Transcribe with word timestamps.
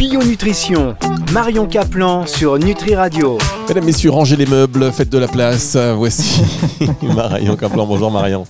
Bio-nutrition, 0.00 0.96
Marion 1.30 1.66
Caplan 1.66 2.24
sur 2.26 2.58
Nutri 2.58 2.94
Radio. 2.94 3.36
Mesdames, 3.68 3.84
Messieurs, 3.84 4.10
rangez 4.10 4.34
les 4.34 4.46
meubles, 4.46 4.90
faites 4.92 5.10
de 5.10 5.18
la 5.18 5.28
place. 5.28 5.76
Voici 5.76 6.40
Marion 7.02 7.54
Caplan. 7.54 7.86
Bonjour 7.86 8.10
Marion. 8.10 8.46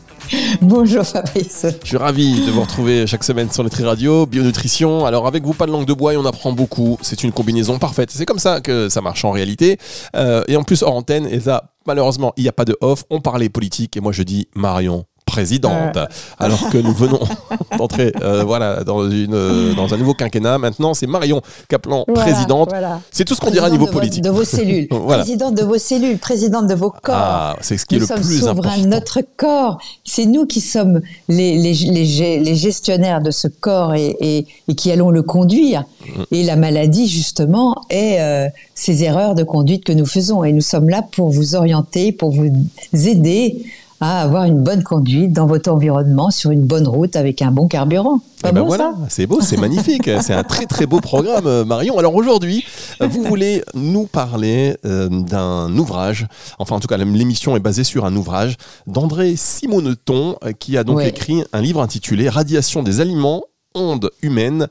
Bonjour 0.61 1.05
Fabrice. 1.05 1.67
Je 1.83 1.89
suis 1.89 1.97
ravi 1.97 2.47
de 2.47 2.53
vous 2.53 2.61
retrouver 2.61 3.05
chaque 3.09 3.25
semaine 3.25 3.51
sur 3.51 3.65
Nutri 3.65 3.83
Radio, 3.83 4.27
Bio-nutrition. 4.27 5.05
Alors 5.05 5.27
avec 5.27 5.43
vous, 5.43 5.53
pas 5.53 5.67
de 5.67 5.73
langue 5.73 5.87
de 5.87 5.93
bois 5.93 6.15
et 6.15 6.17
on 6.17 6.25
apprend 6.25 6.53
beaucoup. 6.53 6.97
C'est 7.03 7.25
une 7.25 7.33
combinaison 7.33 7.81
parfaite. 7.81 8.13
C'est 8.13 8.27
comme 8.27 8.39
ça 8.39 8.61
que 8.61 8.89
ça 8.89 9.01
marche 9.01 9.25
en 9.25 9.33
réalité. 9.33 9.77
Euh, 10.15 10.45
et 10.47 10.57
en 10.57 10.63
plus 10.63 10.85
hors 10.85 10.95
antenne, 10.95 11.27
et 11.27 11.41
ça, 11.41 11.73
malheureusement, 11.85 12.33
il 12.37 12.45
n'y 12.45 12.49
a 12.49 12.53
pas 12.53 12.65
de 12.65 12.77
off. 12.81 13.03
On 13.11 13.21
parlait 13.21 13.49
politique 13.49 13.97
et 13.97 14.01
moi 14.01 14.13
je 14.13 14.23
dis 14.23 14.47
Marion, 14.55 15.05
présidente, 15.31 15.97
alors 16.39 16.69
que 16.71 16.79
nous 16.79 16.93
venons 16.93 17.21
d'entrer 17.79 18.13
euh, 18.21 18.43
voilà, 18.45 18.83
dans, 18.83 19.09
une, 19.09 19.35
euh, 19.35 19.75
dans 19.75 19.95
un 19.95 19.97
nouveau 19.97 20.13
quinquennat. 20.15 20.59
Maintenant, 20.59 20.93
c'est 20.93 21.07
Marion 21.07 21.41
Kaplan, 21.69 22.05
présidente. 22.05 22.71
C'est 23.13 23.25
tout 23.25 23.35
ce 23.37 23.41
qu'on 23.41 23.51
dira 23.51 23.69
à 23.69 23.71
niveau 23.71 23.87
politique. 23.87 24.25
De 24.25 24.31
vos 24.31 24.45
cellules. 24.45 24.89
Présidente 25.21 25.55
de 25.55 25.63
vos 25.63 25.79
cellules, 25.79 26.19
présidente 26.19 26.67
de 26.67 26.75
vos 26.75 26.91
corps. 26.91 27.15
Ah, 27.15 27.57
c'est 27.61 27.77
ce 27.77 27.87
qui 27.87 27.97
est 27.97 27.99
le 27.99 28.07
plus 28.07 28.47
important. 28.49 28.71
Notre 28.87 29.21
corps, 29.37 29.79
c'est 30.05 30.27
nous 30.27 30.47
qui 30.47 30.61
sommes 30.61 31.01
les, 31.29 31.59
les, 31.59 31.75
les, 31.75 32.55
gestionnaires 32.55 33.21
de 33.21 33.31
ce 33.31 33.49
corps 33.49 33.95
et, 33.95 34.17
et, 34.21 34.47
et, 34.69 34.75
qui 34.75 34.91
allons 34.91 35.11
le 35.11 35.23
conduire. 35.23 35.85
Mm. 36.01 36.23
Et 36.33 36.43
la 36.43 36.57
maladie, 36.57 37.07
justement, 37.07 37.85
est 37.91 38.21
euh, 38.21 38.49
ces 38.75 39.05
erreurs 39.05 39.35
de 39.35 39.45
conduite 39.45 39.85
que 39.85 39.93
nous 39.93 40.07
faisons. 40.07 40.43
Et 40.43 40.53
nous 40.53 40.61
sommes 40.61 40.89
là 40.89 41.03
pour 41.03 41.31
vous 41.31 41.55
orienter, 41.55 42.13
pour 42.13 42.31
vous 42.31 42.51
aider 42.93 43.65
à 44.01 44.23
avoir 44.23 44.45
une 44.45 44.63
bonne 44.63 44.83
conduite 44.83 45.33
dans 45.33 45.47
votre 45.47 45.71
environnement 45.71 46.31
sur 46.31 46.51
une 46.51 46.65
bonne 46.65 46.89
route 46.89 47.17
avec 47.17 47.43
un 47.43 47.51
bon 47.51 47.69
carburant. 47.69 48.21
Eh 48.49 48.53
ben 48.53 48.63
voilà, 48.63 48.95
c'est 49.11 49.27
beau, 49.27 49.43
c'est 49.43 49.59
magnifique, 49.59 50.09
c'est 50.23 50.33
un 50.33 50.43
très 50.43 50.65
très 50.65 50.87
beau 50.87 51.01
programme, 51.01 51.47
euh, 51.47 51.65
Marion. 51.67 51.99
Alors 51.99 52.15
aujourd'hui, 52.15 52.65
euh, 53.03 53.07
vous 53.07 53.23
voulez 53.23 53.63
nous 53.75 54.07
parler 54.07 54.77
euh, 54.87 55.11
d'un 55.11 55.77
ouvrage, 55.77 56.27
enfin 56.59 56.77
en 56.77 56.81
tout 56.81 56.89
cas 56.89 56.97
l'émission 56.97 57.55
est 57.57 57.61
basée 57.61 57.85
sur 57.85 58.07
un 58.07 58.17
ouvrage 58.17 58.57
d'André 58.87 59.37
Simoneton 59.37 60.37
qui 60.59 60.79
a 60.79 60.85
donc 60.85 61.03
écrit 61.03 61.45
un 61.53 61.61
livre 61.61 61.83
intitulé 61.83 62.31
Radiation 62.31 62.83
des 62.83 63.01
aliments, 63.01 63.45
ondes 63.75 64.11
humaines 64.23 64.69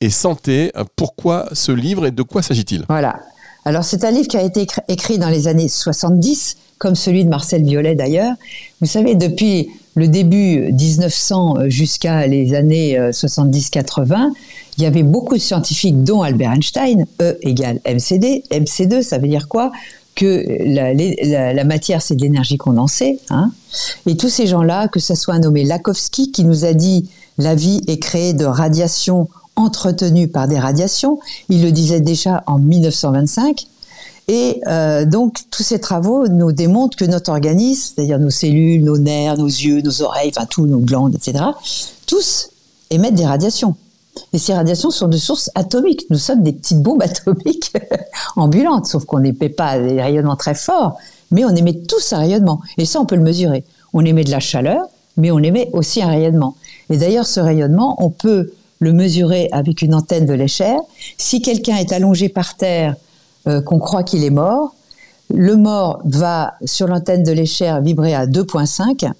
et 0.00 0.08
santé. 0.08 0.72
Pourquoi 0.96 1.48
ce 1.52 1.72
livre 1.72 2.06
et 2.06 2.10
de 2.10 2.22
quoi 2.22 2.40
s'agit-il? 2.40 2.86
Voilà. 2.88 3.20
Alors 3.66 3.84
c'est 3.84 4.04
un 4.04 4.10
livre 4.10 4.28
qui 4.28 4.38
a 4.38 4.42
été 4.42 4.66
écrit 4.88 5.18
dans 5.18 5.28
les 5.28 5.46
années 5.46 5.68
70 5.68 6.56
comme 6.80 6.96
celui 6.96 7.24
de 7.24 7.28
Marcel 7.28 7.62
Violet 7.62 7.94
d'ailleurs. 7.94 8.34
Vous 8.80 8.86
savez, 8.86 9.14
depuis 9.14 9.68
le 9.94 10.08
début 10.08 10.72
1900 10.72 11.54
euh, 11.58 11.68
jusqu'à 11.68 12.26
les 12.26 12.54
années 12.54 12.98
70-80, 12.98 14.14
euh, 14.14 14.30
il 14.78 14.84
y 14.84 14.86
avait 14.86 15.02
beaucoup 15.02 15.34
de 15.34 15.42
scientifiques, 15.42 16.02
dont 16.02 16.22
Albert 16.22 16.52
Einstein, 16.52 17.06
E 17.20 17.36
égale 17.42 17.80
MCD. 17.84 18.44
MC2, 18.50 19.02
ça 19.02 19.18
veut 19.18 19.28
dire 19.28 19.46
quoi? 19.46 19.72
Que 20.14 20.44
la, 20.64 21.64
matière, 21.64 22.00
c'est 22.00 22.16
de 22.16 22.22
l'énergie 22.22 22.56
condensée. 22.56 23.18
Hein 23.28 23.52
et 24.06 24.16
tous 24.16 24.30
ces 24.30 24.46
gens-là, 24.46 24.88
que 24.88 25.00
ce 25.00 25.14
soit 25.14 25.34
un 25.34 25.40
nommé 25.40 25.64
Lakowski, 25.64 26.32
qui 26.32 26.44
nous 26.44 26.64
a 26.64 26.72
dit 26.72 27.10
la 27.36 27.54
vie 27.54 27.82
est 27.88 27.98
créée 27.98 28.32
de 28.32 28.46
radiations 28.46 29.28
entretenues 29.54 30.28
par 30.28 30.48
des 30.48 30.58
radiations, 30.58 31.18
il 31.50 31.62
le 31.62 31.72
disait 31.72 32.00
déjà 32.00 32.42
en 32.46 32.58
1925, 32.58 33.66
et 34.32 34.60
euh, 34.68 35.04
donc, 35.06 35.38
tous 35.50 35.64
ces 35.64 35.80
travaux 35.80 36.28
nous 36.28 36.52
démontrent 36.52 36.96
que 36.96 37.04
notre 37.04 37.32
organisme, 37.32 37.94
c'est-à-dire 37.96 38.20
nos 38.20 38.30
cellules, 38.30 38.84
nos 38.84 38.96
nerfs, 38.96 39.36
nos 39.36 39.48
yeux, 39.48 39.82
nos 39.82 40.02
oreilles, 40.02 40.30
enfin 40.32 40.46
tous 40.48 40.66
nos 40.66 40.78
glandes, 40.78 41.16
etc., 41.16 41.46
tous 42.06 42.50
émettent 42.90 43.16
des 43.16 43.26
radiations. 43.26 43.74
Et 44.32 44.38
ces 44.38 44.54
radiations 44.54 44.92
sont 44.92 45.08
de 45.08 45.16
source 45.16 45.50
atomique. 45.56 46.04
Nous 46.10 46.18
sommes 46.18 46.44
des 46.44 46.52
petites 46.52 46.80
bombes 46.80 47.02
atomiques 47.02 47.72
ambulantes, 48.36 48.86
sauf 48.86 49.04
qu'on 49.04 49.18
n'émet 49.18 49.48
pas 49.48 49.80
des 49.80 50.00
rayonnements 50.00 50.36
très 50.36 50.54
forts, 50.54 50.96
mais 51.32 51.44
on 51.44 51.50
émet 51.50 51.74
tous 51.74 52.12
un 52.12 52.18
rayonnement. 52.18 52.60
Et 52.78 52.84
ça, 52.84 53.00
on 53.00 53.06
peut 53.06 53.16
le 53.16 53.24
mesurer. 53.24 53.64
On 53.92 54.04
émet 54.04 54.22
de 54.22 54.30
la 54.30 54.38
chaleur, 54.38 54.86
mais 55.16 55.32
on 55.32 55.40
émet 55.40 55.70
aussi 55.72 56.04
un 56.04 56.08
rayonnement. 56.08 56.54
Et 56.88 56.98
d'ailleurs, 56.98 57.26
ce 57.26 57.40
rayonnement, 57.40 57.96
on 57.98 58.10
peut 58.10 58.52
le 58.78 58.92
mesurer 58.92 59.48
avec 59.50 59.82
une 59.82 59.92
antenne 59.92 60.24
de 60.24 60.34
l'échelle. 60.34 60.78
Si 61.18 61.42
quelqu'un 61.42 61.78
est 61.78 61.90
allongé 61.90 62.28
par 62.28 62.56
terre 62.56 62.94
euh, 63.46 63.62
qu'on 63.62 63.78
croit 63.78 64.02
qu'il 64.02 64.22
est 64.22 64.30
mort. 64.30 64.74
Le 65.32 65.56
mort 65.56 66.00
va, 66.04 66.54
sur 66.64 66.86
l'antenne 66.86 67.22
de 67.22 67.32
l'échelle, 67.32 67.82
vibrer 67.82 68.14
à 68.14 68.26
2.5, 68.26 69.10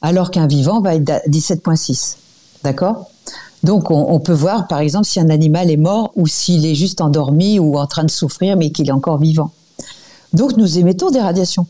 alors 0.00 0.30
qu'un 0.30 0.46
vivant 0.46 0.80
va 0.80 0.96
être 0.96 1.10
à 1.10 1.18
17.6. 1.28 2.16
D'accord? 2.64 3.08
Donc, 3.62 3.92
on, 3.92 4.18
peut 4.18 4.32
voir, 4.32 4.66
par 4.66 4.80
exemple, 4.80 5.06
si 5.06 5.20
un 5.20 5.30
animal 5.30 5.70
est 5.70 5.76
mort 5.76 6.10
ou 6.16 6.26
s'il 6.26 6.66
est 6.66 6.74
juste 6.74 7.00
endormi 7.00 7.60
ou 7.60 7.78
en 7.78 7.86
train 7.86 8.02
de 8.02 8.10
souffrir, 8.10 8.56
mais 8.56 8.72
qu'il 8.72 8.88
est 8.88 8.92
encore 8.92 9.18
vivant. 9.18 9.52
Donc, 10.32 10.56
nous 10.56 10.78
émettons 10.78 11.10
des 11.10 11.20
radiations. 11.20 11.66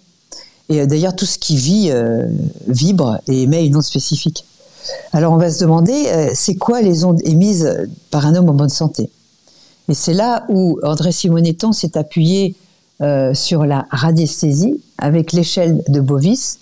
Et 0.71 0.81
euh, 0.81 0.87
d'ailleurs, 0.87 1.15
tout 1.15 1.27
ce 1.27 1.37
qui 1.37 1.57
vit 1.57 1.91
euh, 1.91 2.27
vibre 2.67 3.19
et 3.29 3.43
émet 3.43 3.67
une 3.67 3.77
onde 3.77 3.83
spécifique. 3.83 4.47
Alors, 5.13 5.35
on 5.35 5.37
va 5.37 5.51
se 5.51 5.61
demander, 5.61 6.31
c'est 6.35 6.55
quoi 6.55 6.81
les 6.81 7.05
ondes 7.05 7.21
émises 7.25 7.87
par 8.11 8.27
un 8.27 8.35
homme 8.35 8.49
en 8.49 8.55
bonne 8.55 8.71
santé? 8.71 9.11
Et 9.89 9.95
c'est 9.95 10.15
là 10.15 10.45
où 10.49 10.79
André 10.83 11.13
Simoneton 11.13 11.73
s'est 11.73 11.97
appuyé 11.97 12.55
euh, 13.01 13.35
sur 13.35 13.67
la 13.67 13.87
radiesthésie 13.91 14.81
avec 14.99 15.33
l'échelle 15.33 15.83
de 15.89 16.01
Bovis 16.01 16.61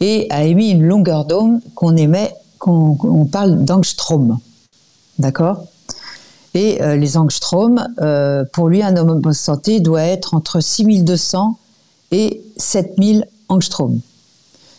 et 0.00 0.26
a 0.30 0.44
émis 0.44 0.70
une 0.70 0.84
longueur 0.84 1.24
d'onde 1.24 1.60
qu'on 1.74 1.96
émet, 1.96 2.34
qu'on 2.58 3.28
parle 3.30 3.64
d'angstrom. 3.64 4.38
D'accord? 5.18 5.64
Et 6.54 6.82
euh, 6.82 6.96
les 6.96 7.16
angstroms, 7.16 7.86
euh, 8.00 8.44
pour 8.52 8.68
lui, 8.68 8.82
un 8.82 8.96
homme 8.96 9.10
en 9.10 9.14
bonne 9.16 9.32
santé 9.32 9.80
doit 9.80 10.02
être 10.02 10.34
entre 10.34 10.60
6200 10.60 11.58
et 12.10 12.42
7000 12.56 13.26
angstroms. 13.48 14.00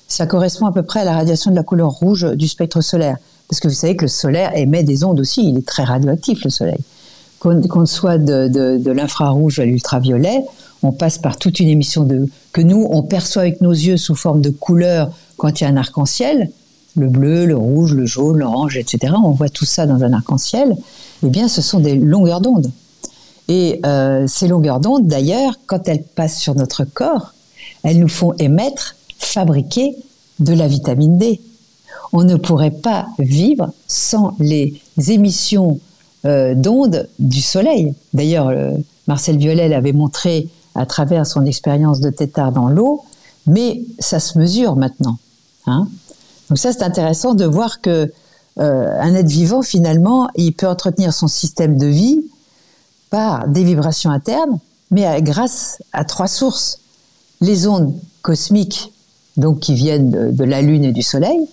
Ça 0.08 0.26
correspond 0.26 0.68
à 0.68 0.72
peu 0.72 0.84
près 0.84 1.02
à 1.02 1.06
la 1.06 1.14
radiation 1.14 1.52
de 1.52 1.56
la 1.56 1.64
couleur 1.64 1.92
rouge 1.92 2.26
du 2.36 2.48
spectre 2.48 2.82
solaire. 2.82 3.18
Parce 3.48 3.60
que 3.60 3.68
vous 3.68 3.74
savez 3.74 3.96
que 3.96 4.04
le 4.04 4.10
solaire 4.10 4.56
émet 4.56 4.84
des 4.84 5.04
ondes 5.04 5.20
aussi, 5.20 5.48
il 5.48 5.58
est 5.58 5.68
très 5.68 5.84
radioactif 5.84 6.44
le 6.44 6.50
soleil 6.50 6.80
qu'on 7.40 7.86
soit 7.86 8.18
de, 8.18 8.92
l'infrarouge 8.92 9.60
à 9.60 9.66
l'ultraviolet, 9.66 10.44
on 10.84 10.92
passe 10.92 11.18
par 11.18 11.38
toute 11.38 11.60
une 11.60 11.68
émission 11.68 12.04
de 12.04 12.30
que 12.54 12.62
nous 12.62 12.88
on 12.90 13.04
perçoit 13.04 13.44
avec 13.44 13.62
nos 13.62 13.72
yeux 13.72 13.98
sous 13.98 14.16
forme 14.16 14.42
de 14.42 14.50
couleurs 14.50 15.12
quand 15.38 15.60
il 15.60 15.64
y 15.64 15.68
a 15.68 15.70
un 15.70 15.78
arc-en-ciel, 15.78 16.50
le 16.96 17.08
bleu, 17.08 17.46
le 17.46 17.56
rouge, 17.56 17.94
le 17.94 18.06
jaune, 18.06 18.40
l'orange, 18.40 18.78
etc. 18.78 19.14
On 19.24 19.32
voit 19.32 19.50
tout 19.50 19.66
ça 19.66 19.86
dans 19.86 20.04
un 20.04 20.14
arc-en-ciel. 20.14 20.76
Eh 21.24 21.28
bien, 21.28 21.48
ce 21.48 21.62
sont 21.62 21.80
des 21.80 21.96
longueurs 21.96 22.42
d'onde. 22.42 22.72
Et 23.48 23.80
euh, 23.86 24.26
ces 24.28 24.48
longueurs 24.48 24.80
d'onde, 24.80 25.08
d'ailleurs, 25.08 25.54
quand 25.66 25.88
elles 25.88 26.04
passent 26.04 26.40
sur 26.40 26.56
notre 26.56 26.84
corps, 26.84 27.34
elles 27.84 28.00
nous 28.00 28.10
font 28.10 28.34
émettre, 28.40 28.96
fabriquer 29.18 29.96
de 30.40 30.54
la 30.54 30.68
vitamine 30.68 31.18
D. 31.18 31.42
On 32.12 32.24
ne 32.24 32.36
pourrait 32.36 32.72
pas 32.72 33.08
vivre 33.20 33.72
sans 33.88 34.36
les 34.40 34.82
émissions 35.08 35.80
euh, 36.25 36.53
d'ondes 36.53 37.07
du 37.18 37.41
soleil. 37.41 37.94
D'ailleurs, 38.13 38.50
euh, 38.50 38.72
Marcel 39.07 39.38
Violet 39.38 39.69
l'avait 39.69 39.94
montré 39.94 40.50
à 40.75 40.85
travers 40.85 41.25
son 41.25 41.46
expérience 41.46 42.02
de 42.02 42.09
tétard 42.09 42.52
dans 42.52 42.68
l'eau, 42.68 43.06
mais 43.47 43.84
ça 44.00 44.19
se 44.19 44.38
mesure 44.38 44.75
maintenant. 44.75 45.18
Hein. 45.66 45.88
Donc 46.50 46.58
ça, 46.58 46.74
c'est 46.74 46.84
intéressant 46.84 47.35
de 47.35 47.46
voir 47.46 47.79
que 47.79 48.12
euh, 48.59 49.02
un 49.02 49.16
être 49.16 49.29
vivant, 49.29 49.62
finalement, 49.62 50.29
il 50.35 50.52
peut 50.52 50.68
entretenir 50.68 51.13
son 51.13 51.29
système 51.29 51.78
de 51.78 51.88
vie 51.88 52.22
par 53.09 53.47
des 53.47 53.63
vibrations 53.63 54.12
internes, 54.12 54.59
mais 54.91 55.22
grâce 55.22 55.81
à 55.94 56.03
trois 56.03 56.28
sources. 56.28 56.79
Les 57.40 57.66
ondes 57.66 57.94
cosmiques, 58.22 58.91
donc 59.38 59.62
qui 59.62 59.74
viennent 59.74 60.12
de, 60.12 60.31
de 60.31 60.44
la 60.44 60.62
Lune 60.62 60.84
et 60.84 60.91
du 60.91 61.02
Soleil, 61.02 61.47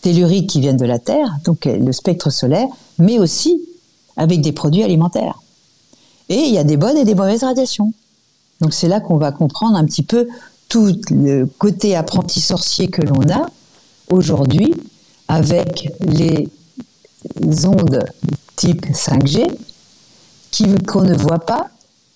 telluriques 0.00 0.48
qui 0.48 0.60
viennent 0.60 0.78
de 0.78 0.86
la 0.86 0.98
Terre, 0.98 1.36
donc 1.44 1.66
le 1.66 1.92
spectre 1.92 2.30
solaire, 2.30 2.68
mais 2.98 3.18
aussi 3.18 3.60
avec 4.18 4.42
des 4.42 4.52
produits 4.52 4.82
alimentaires. 4.82 5.40
Et 6.28 6.40
il 6.40 6.52
y 6.52 6.58
a 6.58 6.64
des 6.64 6.76
bonnes 6.76 6.98
et 6.98 7.04
des 7.04 7.14
mauvaises 7.14 7.44
radiations. 7.44 7.92
Donc 8.60 8.74
c'est 8.74 8.88
là 8.88 9.00
qu'on 9.00 9.16
va 9.16 9.32
comprendre 9.32 9.78
un 9.78 9.84
petit 9.86 10.02
peu 10.02 10.28
tout 10.68 10.94
le 11.10 11.46
côté 11.46 11.96
apprenti 11.96 12.42
sorcier 12.42 12.88
que 12.88 13.00
l'on 13.00 13.30
a 13.30 13.46
aujourd'hui 14.10 14.74
avec 15.28 15.90
les 16.00 16.50
ondes 17.64 18.04
type 18.56 18.84
5G 18.90 19.48
qu'on 20.86 21.02
ne 21.02 21.14
voit 21.14 21.38
pas, 21.38 21.70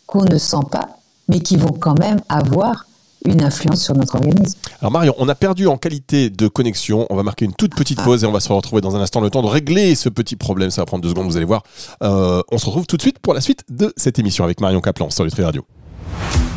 qu'on 0.07 0.25
ne 0.25 0.39
sent 0.39 0.65
pas, 0.71 0.99
mais 1.29 1.41
qui 1.41 1.57
vont 1.57 1.73
quand 1.73 1.99
même 1.99 2.21
avoir 2.29 2.87
une 3.25 3.43
influence 3.43 3.85
sur 3.85 3.95
notre 3.95 4.17
organisme. 4.17 4.59
Alors 4.81 4.93
Marion, 4.93 5.15
on 5.19 5.29
a 5.29 5.35
perdu 5.35 5.67
en 5.67 5.77
qualité 5.77 6.31
de 6.31 6.49
connexion. 6.49 7.07
On 7.11 7.17
va 7.17 7.23
marquer 7.23 7.45
une 7.45 7.55
toute 7.55 7.75
petite 7.75 7.99
ah. 8.01 8.05
pause 8.05 8.25
et 8.25 8.27
on 8.27 8.33
va 8.33 8.41
se 8.41 8.53
retrouver 8.53 8.81
dans 8.81 8.97
un 8.97 9.01
instant 9.01 9.21
le 9.21 9.31
temps 9.31 9.43
de 9.43 9.49
régler 9.49 9.95
ce 9.95 10.09
petit 10.09 10.37
problème. 10.37 10.71
Ça 10.71 10.83
va 10.83 10.87
prendre 10.87 11.03
deux 11.03 11.11
secondes, 11.11 11.27
vous 11.27 11.37
allez 11.37 11.47
voir. 11.47 11.63
Euh, 12.03 12.43
on 12.51 12.59
se 12.59 12.67
retrouve 12.67 12.87
tout 12.87 12.97
de 12.97 13.03
suite 13.03 13.19
pour 13.19 13.35
la 13.35 13.41
suite 13.41 13.65
de 13.69 13.93
cette 13.97 14.19
émission 14.19 14.45
avec 14.45 14.61
Marion 14.61 14.81
Kaplan 14.81 15.11
sur 15.11 15.25
Nutri 15.25 15.43
Radio. 15.43 15.65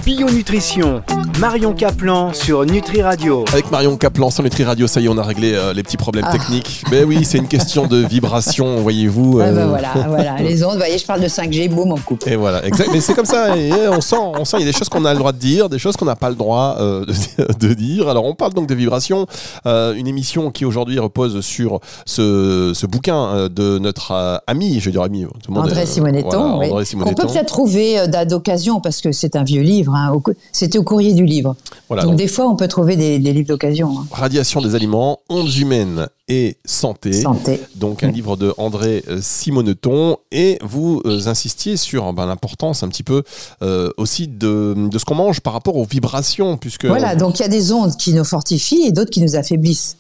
Bio 0.06 0.30
Nutrition, 0.30 1.02
Marion 1.40 1.74
Caplan 1.74 2.32
sur 2.32 2.64
Nutri 2.64 3.02
Radio. 3.02 3.44
Avec 3.52 3.72
Marion 3.72 3.98
Caplan 3.98 4.30
sur 4.30 4.44
Nutri 4.44 4.64
Radio, 4.64 4.86
ça 4.86 5.02
y 5.02 5.06
est, 5.06 5.10
on 5.10 5.18
a 5.18 5.24
réglé 5.24 5.54
euh, 5.56 5.74
les 5.74 5.82
petits 5.82 5.98
problèmes 5.98 6.26
Ah. 6.28 6.32
techniques. 6.32 6.84
Mais 6.92 7.04
oui, 7.04 7.26
c'est 7.26 7.40
une 7.40 7.48
question 7.48 7.88
de 7.88 7.98
vibration, 7.98 8.76
voyez-vous. 8.82 9.40
Ah 9.42 9.52
bah 9.52 9.62
euh, 9.62 9.68
voilà, 9.68 9.94
voilà, 10.08 10.36
les 10.38 10.64
ondes, 10.64 10.74
vous 10.74 10.78
voyez, 10.78 11.00
je 11.00 11.06
parle 11.08 11.22
de 11.22 11.28
5G, 11.28 11.70
boum, 11.70 11.92
on 11.92 11.98
coupe. 11.98 12.28
Et 12.28 12.36
voilà, 12.36 12.64
exact. 12.68 12.90
Mais 12.94 13.02
c'est 13.02 13.16
comme 13.16 13.26
ça. 13.26 13.58
Et 13.58 13.72
euh, 13.72 13.92
on 13.94 14.02
sent, 14.02 14.16
on 14.20 14.46
sent, 14.46 14.58
il 14.58 14.66
y 14.66 14.70
a 14.70 14.72
des 14.72 14.78
choses 14.78 14.90
qu'on 14.90 15.06
a 15.06 15.12
le 15.14 15.18
droit 15.18 15.32
de 15.32 15.40
dire, 15.40 15.70
des 15.70 15.80
choses 15.80 15.98
qu'on 15.98 16.06
n'a 16.06 16.16
pas 16.16 16.30
le 16.30 16.36
droit 16.36 16.76
euh, 16.80 17.04
de, 17.06 17.68
de 17.68 17.74
dire. 17.74 18.08
Alors, 18.08 18.26
on 18.26 18.36
parle 18.36 18.54
donc 18.54 18.68
de 18.68 18.76
vibration, 18.76 19.26
euh, 19.66 19.96
une 19.96 20.08
émission 20.08 20.52
qui 20.52 20.66
aujourd'hui 20.66 21.00
repose 21.00 21.42
sur 21.42 21.80
ce, 22.06 22.74
ce 22.76 22.86
bouquin 22.86 23.18
euh, 23.26 23.50
de 23.50 23.80
notre 23.80 24.12
euh, 24.12 24.38
ami, 24.46 24.80
je 24.80 24.86
vais 24.86 24.92
dire 24.92 25.02
ami, 25.02 25.24
tout 25.24 25.50
le 25.50 25.56
monde 25.56 25.64
André 25.66 25.82
est- 25.82 25.86
Simoneton, 25.88 26.58
voilà, 26.58 26.76
oui. 26.76 26.86
Qu'on 26.94 27.14
peut 27.16 27.28
peut-être 27.28 27.48
trouver 27.48 28.00
euh, 28.00 28.26
d'occasion 28.26 28.80
parce 28.82 29.02
que 29.02 29.12
c'est 29.12 29.36
un 29.36 29.44
vieux 29.44 29.62
livre. 29.64 29.95
Hein, 29.96 30.12
au 30.14 30.22
C'était 30.52 30.78
au 30.78 30.84
courrier 30.84 31.14
du 31.14 31.26
livre. 31.26 31.56
Voilà, 31.88 32.04
donc, 32.04 32.12
donc, 32.12 32.20
des 32.20 32.28
fois, 32.28 32.48
on 32.48 32.56
peut 32.56 32.68
trouver 32.68 32.96
des, 32.96 33.20
des 33.20 33.34
livres 33.34 33.48
d'occasion. 33.48 34.00
hein. 34.00 34.06
Radiation 34.12 34.62
des 34.62 34.76
aliments, 34.76 35.20
ondes 35.30 35.54
humaines 35.56 36.08
et 36.28 36.58
santé. 36.66 37.14
Santé. 37.14 37.62
Donc 37.76 38.04
un 38.04 38.10
livre 38.10 38.36
de 38.36 38.54
André 38.58 39.04
euh, 39.08 39.20
Simoneton 39.22 40.18
et 40.32 40.58
vous 40.64 41.02
euh, 41.06 41.28
insistiez 41.28 41.78
sur 41.78 42.12
ben, 42.14 42.26
l'importance 42.26 42.82
un 42.82 42.88
petit 42.90 43.04
peu 43.04 43.22
euh, 43.62 43.92
aussi 43.98 44.28
de, 44.28 44.74
de 44.76 44.98
ce 44.98 45.06
qu'on 45.06 45.14
mange 45.16 45.42
par 45.42 45.54
rapport 45.54 45.76
aux 45.78 45.86
vibrations 45.86 46.58
puisque 46.58 46.86
Voilà, 46.86 47.16
donc 47.16 47.38
il 47.40 47.44
y 47.44 47.46
a 47.46 47.50
des 47.50 47.72
ondes 47.72 47.96
qui 47.96 48.14
nous 48.14 48.24
fortifient 48.24 48.86
et 48.88 48.92
d'autres 48.92 49.12
qui 49.12 49.22
nous 49.22 49.36
affaiblissent. 49.36 49.98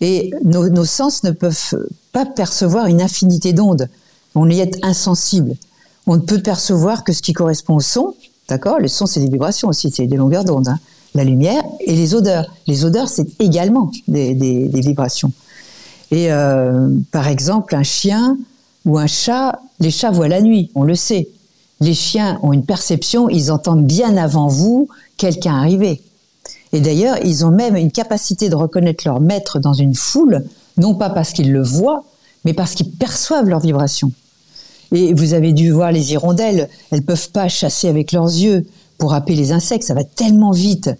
Et 0.00 0.30
nos, 0.44 0.68
nos 0.68 0.84
sens 0.84 1.24
ne 1.24 1.32
peuvent 1.32 1.76
pas 2.12 2.24
percevoir 2.26 2.86
une 2.86 3.02
infinité 3.02 3.52
d'ondes. 3.52 3.88
On 4.36 4.48
y 4.48 4.60
est 4.60 4.78
insensible. 4.84 5.54
On 6.06 6.16
ne 6.16 6.20
peut 6.20 6.40
percevoir 6.40 7.02
que 7.02 7.12
ce 7.12 7.22
qui 7.22 7.32
correspond 7.32 7.76
au 7.76 7.80
son. 7.80 8.14
D'accord? 8.48 8.78
Le 8.78 8.88
son, 8.88 9.06
c'est 9.06 9.20
des 9.20 9.28
vibrations 9.30 9.68
aussi, 9.68 9.90
c'est 9.90 10.06
des 10.06 10.16
longueurs 10.16 10.44
d'onde. 10.44 10.68
hein. 10.68 10.78
La 11.14 11.24
lumière 11.24 11.62
et 11.80 11.94
les 11.94 12.14
odeurs. 12.14 12.46
Les 12.66 12.84
odeurs, 12.84 13.08
c'est 13.08 13.40
également 13.40 13.90
des, 14.08 14.34
des- 14.34 14.80
vibrations. 14.80 15.32
Et 16.10 16.32
euh, 16.32 16.88
par 17.12 17.28
exemple, 17.28 17.74
un 17.76 17.82
chien 17.84 18.36
ou 18.84 18.98
un 18.98 19.06
chat, 19.06 19.60
les 19.80 19.90
chats 19.90 20.10
voient 20.10 20.28
la 20.28 20.42
nuit, 20.42 20.70
on 20.74 20.82
le 20.82 20.94
sait. 20.94 21.28
Les 21.80 21.94
chiens 21.94 22.38
ont 22.42 22.52
une 22.52 22.64
perception, 22.64 23.28
ils 23.28 23.50
entendent 23.52 23.86
bien 23.86 24.16
avant 24.16 24.48
vous 24.48 24.88
quelqu'un 25.16 25.54
arriver. 25.54 26.02
Et 26.72 26.80
d'ailleurs, 26.80 27.16
ils 27.24 27.44
ont 27.46 27.50
même 27.50 27.76
une 27.76 27.92
capacité 27.92 28.48
de 28.48 28.56
reconnaître 28.56 29.04
leur 29.06 29.20
maître 29.20 29.60
dans 29.60 29.72
une 29.74 29.94
foule, 29.94 30.44
non 30.76 30.94
pas 30.96 31.10
parce 31.10 31.32
qu'ils 31.32 31.52
le 31.52 31.62
voient, 31.62 32.04
mais 32.44 32.52
parce 32.52 32.74
qu'ils 32.74 32.90
perçoivent 32.90 33.48
leurs 33.48 33.60
vibrations. 33.60 34.10
Et 34.92 35.14
vous 35.14 35.34
avez 35.34 35.52
dû 35.52 35.70
voir 35.70 35.92
les 35.92 36.12
hirondelles, 36.12 36.68
elles 36.90 37.02
peuvent 37.02 37.30
pas 37.30 37.48
chasser 37.48 37.88
avec 37.88 38.12
leurs 38.12 38.26
yeux 38.26 38.66
pour 38.98 39.14
happer 39.14 39.34
les 39.34 39.52
insectes, 39.52 39.84
ça 39.84 39.94
va 39.94 40.04
tellement 40.04 40.52
vite. 40.52 40.90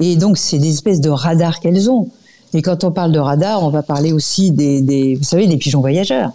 Et 0.00 0.16
donc, 0.16 0.38
c'est 0.38 0.58
des 0.58 0.70
espèces 0.70 1.00
de 1.00 1.10
radars 1.10 1.60
qu'elles 1.60 1.90
ont. 1.90 2.08
Et 2.54 2.62
quand 2.62 2.84
on 2.84 2.90
parle 2.90 3.12
de 3.12 3.18
radar, 3.18 3.62
on 3.62 3.70
va 3.70 3.82
parler 3.82 4.12
aussi 4.12 4.50
des, 4.50 5.16
vous 5.16 5.24
savez, 5.24 5.46
des 5.46 5.56
pigeons 5.56 5.80
voyageurs. 5.80 6.32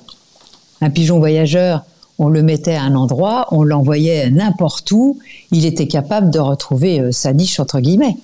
Un 0.82 0.90
pigeon 0.90 1.20
voyageur, 1.20 1.84
on 2.20 2.30
le 2.30 2.42
mettait 2.42 2.76
à 2.76 2.84
un 2.84 2.96
endroit, 2.96 3.48
on 3.52 3.64
l'envoyait 3.64 4.30
n'importe 4.30 4.92
où, 4.92 5.20
il 5.52 5.66
était 5.66 5.88
capable 5.88 6.30
de 6.30 6.40
retrouver 6.40 7.00
euh, 7.00 7.12
sa 7.12 7.34
niche, 7.34 7.60
entre 7.60 7.80
guillemets. 7.80 8.18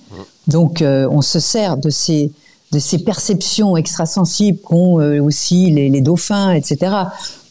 Donc, 0.48 0.82
euh, 0.82 1.08
on 1.10 1.22
se 1.22 1.40
sert 1.40 1.76
de 1.76 1.90
ces, 1.90 2.32
de 2.72 2.78
ces 2.78 2.98
perceptions 2.98 3.76
extrasensibles 3.76 4.58
qu'ont 4.60 5.00
euh, 5.00 5.20
aussi 5.20 5.70
les 5.70 6.00
dauphins, 6.00 6.52
etc. 6.52 6.96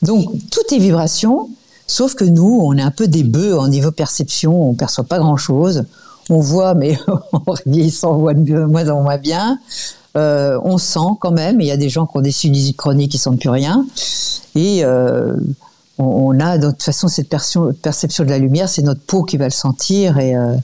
Donc, 0.04 0.30
tout 0.52 0.74
est 0.74 0.80
vibration, 0.80 1.50
sauf 1.88 2.14
que 2.16 2.26
nous, 2.26 2.60
on 2.62 2.78
est 2.78 2.82
un 2.82 2.92
peu 2.92 3.08
des 3.08 3.24
bœufs 3.24 3.58
en 3.58 3.68
niveau 3.68 3.92
perception, 3.92 4.70
on 4.70 4.74
perçoit 4.74 5.06
pas 5.06 5.20
grand-chose. 5.20 5.86
On 6.30 6.40
voit, 6.40 6.74
mais 6.74 6.98
en 7.34 7.54
vieillissant, 7.66 8.14
on 8.14 8.20
voit 8.20 8.34
de 8.34 8.64
moins 8.66 8.90
en 8.90 9.02
moins 9.02 9.18
bien. 9.18 9.60
Euh, 10.16 10.60
on 10.64 10.78
sent 10.78 11.18
quand 11.20 11.32
même, 11.32 11.60
il 11.60 11.68
y 11.68 11.72
a 11.72 11.78
des 11.78 11.90
gens 11.90 12.06
qui 12.06 12.18
ont 12.18 12.22
des 12.22 12.32
sinusites 12.32 12.78
chroniques 12.78 13.12
qui 13.12 13.18
sentent 13.18 13.40
plus 13.40 13.50
rien. 13.50 13.86
Et 14.56 14.84
euh, 14.84 15.36
on, 15.98 16.06
on 16.36 16.40
a 16.40 16.58
de 16.58 16.70
toute 16.70 16.84
façon 16.84 17.08
cette 17.08 17.30
perception, 17.30 18.24
de 18.24 18.30
la 18.30 18.38
lumière, 18.38 18.70
c'est 18.70 18.84
notre 18.84 19.02
peau 19.02 19.24
qui 19.24 19.38
va 19.38 19.46
le 19.46 19.52
sentir 19.52 20.20
et, 20.20 20.36
euh, 20.36 20.56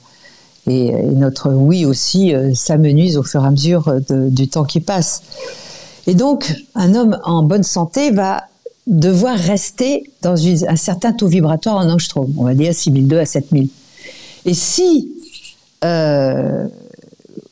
notre 0.68 1.50
oui 1.52 1.84
aussi 1.84 2.32
s'amenuise 2.54 3.18
au 3.18 3.24
fur 3.24 3.44
et 3.44 3.48
à 3.48 3.50
mesure 3.50 3.92
du 4.08 4.48
temps 4.50 4.66
qui 4.66 4.82
passe. 4.82 5.24
Et 6.06 6.14
donc, 6.14 6.54
un 6.76 6.94
homme 6.94 7.18
en 7.24 7.42
bonne 7.42 7.64
santé 7.64 8.12
va 8.12 8.44
devoir 8.90 9.38
rester 9.38 10.10
dans 10.22 10.36
un 10.68 10.76
certain 10.76 11.14
taux 11.14 11.28
vibratoire 11.28 11.78
en 11.78 11.90
angstrom, 11.90 12.34
on 12.38 12.44
va 12.44 12.56
dire 12.56 12.74
6002 12.74 13.20
à 13.20 13.26
7000. 13.26 13.70
Et 14.46 14.54
si 14.54 15.12
euh, 15.86 16.68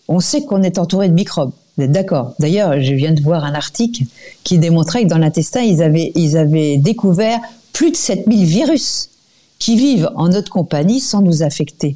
on 0.07 0.19
sait 0.19 0.43
qu'on 0.43 0.63
est 0.63 0.77
entouré 0.77 1.09
de 1.09 1.13
microbes. 1.13 1.51
Vous 1.77 1.83
êtes 1.83 1.91
d'accord? 1.91 2.33
D'ailleurs, 2.39 2.81
je 2.81 2.93
viens 2.93 3.13
de 3.13 3.21
voir 3.21 3.43
un 3.43 3.53
article 3.53 4.03
qui 4.43 4.57
démontrait 4.57 5.03
que 5.03 5.09
dans 5.09 5.17
l'intestin, 5.17 5.61
ils 5.61 5.83
avaient, 5.83 6.11
ils 6.15 6.37
avaient 6.37 6.77
découvert 6.77 7.39
plus 7.71 7.91
de 7.91 7.95
7000 7.95 8.45
virus 8.45 9.09
qui 9.59 9.75
vivent 9.75 10.09
en 10.15 10.29
notre 10.29 10.51
compagnie 10.51 10.99
sans 10.99 11.21
nous 11.21 11.43
affecter. 11.43 11.95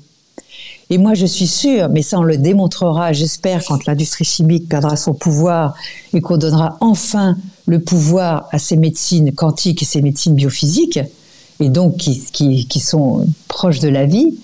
Et 0.89 0.97
moi, 0.97 1.13
je 1.13 1.25
suis 1.25 1.47
sûre, 1.47 1.89
mais 1.89 2.01
ça, 2.01 2.19
on 2.19 2.23
le 2.23 2.37
démontrera, 2.37 3.13
j'espère, 3.13 3.63
quand 3.63 3.85
l'industrie 3.85 4.25
chimique 4.25 4.67
perdra 4.67 4.97
son 4.97 5.13
pouvoir 5.13 5.73
et 6.13 6.19
qu'on 6.19 6.37
donnera 6.37 6.77
enfin 6.81 7.37
le 7.65 7.79
pouvoir 7.79 8.47
à 8.51 8.59
ces 8.59 8.77
médecines 8.77 9.31
quantiques 9.33 9.81
et 9.81 9.85
ces 9.85 10.01
médecines 10.01 10.35
biophysiques, 10.35 10.99
et 11.59 11.69
donc 11.69 11.97
qui, 11.97 12.65
qui, 12.67 12.79
sont 12.79 13.25
proches 13.47 13.79
de 13.79 13.87
la 13.89 14.05
vie, 14.05 14.35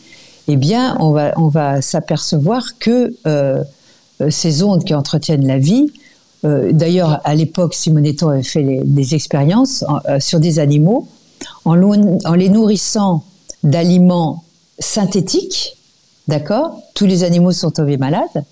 eh 0.47 0.55
bien, 0.55 0.95
on 0.99 1.11
va, 1.11 1.33
on 1.37 1.47
va 1.47 1.81
s'apercevoir 1.81 2.77
que 2.79 3.15
euh, 3.25 3.63
euh, 4.21 4.29
ces 4.29 4.63
ondes 4.63 4.83
qui 4.83 4.93
entretiennent 4.93 5.45
la 5.47 5.57
vie, 5.57 5.91
euh, 6.45 6.71
d'ailleurs, 6.71 7.19
à 7.23 7.33
l'époque, 7.33 7.73
Simoneto 7.73 8.29
avait 8.29 8.43
fait 8.43 8.81
des 8.83 9.15
expériences 9.15 9.83
en- 9.87 10.19
sur 10.19 10.39
des 10.39 10.59
animaux, 10.59 11.07
en 11.65 11.75
les 12.35 12.49
nourrissant 12.49 13.23
d'aliments 13.63 14.43
synthétiques, 14.79 15.77
d'accord 16.27 16.79
Tous 16.93 17.05
les 17.07 17.23
animaux 17.23 17.51
sont 17.51 17.71
tombés 17.71 17.97
malades, 17.97 18.45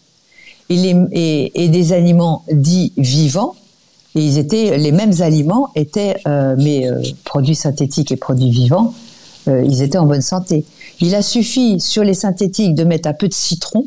et, 0.70 0.76
les, 0.76 0.96
et, 1.12 1.64
et 1.64 1.70
des 1.70 1.94
aliments 1.94 2.44
dits 2.52 2.92
vivants, 2.98 3.56
et 4.16 4.26
ils 4.26 4.38
étaient, 4.38 4.78
les 4.78 4.94
mêmes 4.94 5.22
aliments 5.22 5.70
étaient, 5.76 6.16
euh, 6.26 6.56
mais 6.58 6.90
euh, 6.90 7.02
produits 7.26 7.56
synthétiques 7.56 8.14
et 8.14 8.16
produits 8.16 8.50
vivants, 8.50 8.94
euh, 9.50 9.62
ils 9.66 9.82
étaient 9.82 9.98
en 9.98 10.06
bonne 10.06 10.22
santé. 10.22 10.64
Il 11.02 11.14
a 11.16 11.22
suffi 11.22 11.82
sur 11.82 12.04
les 12.04 12.14
synthétiques 12.14 12.76
de 12.76 12.86
mettre 12.86 13.10
un 13.10 13.14
peu 13.14 13.28
de 13.28 13.34
citron 13.34 13.86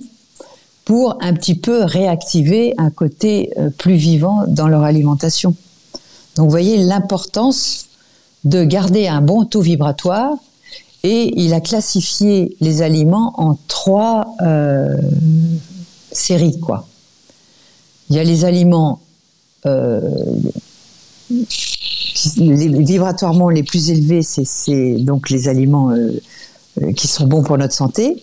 pour 0.85 1.17
un 1.23 1.33
petit 1.33 1.55
peu 1.55 1.83
réactiver 1.85 2.75
un 2.79 2.91
côté 2.91 3.53
plus 3.77 3.97
vivant 3.97 4.45
dans 4.47 4.69
leur 4.69 4.85
alimentation. 4.85 5.55
Donc 6.37 6.47
vous 6.47 6.51
voyez 6.51 6.79
l'importance 6.79 7.87
de 8.45 8.65
garder 8.65 9.07
un 9.07 9.21
bon 9.21 9.45
taux 9.45 9.61
vibratoire 9.61 10.33
et 11.03 11.33
il 11.43 11.53
a 11.53 11.61
classifié 11.61 12.57
les 12.61 12.81
aliments 12.81 13.35
en 13.37 13.59
trois 13.69 14.35
séries. 16.11 16.59
Quoi. 16.59 16.87
Il 18.09 18.17
y 18.17 18.19
a 18.19 18.25
les 18.25 18.47
aliments 18.47 19.01
les, 22.37 22.69
vibratoirement 22.83 23.49
les 23.49 23.63
plus 23.63 23.91
élevés, 23.91 24.23
c'est- 24.23 24.97
donc 24.99 25.31
les 25.31 25.49
aliments 25.49 25.91
euh, 25.91 26.11
euh, 26.83 26.93
qui 26.93 27.07
sont 27.09 27.27
bons 27.27 27.43
pour 27.43 27.59
notre 27.59 27.75
santé, 27.75 28.23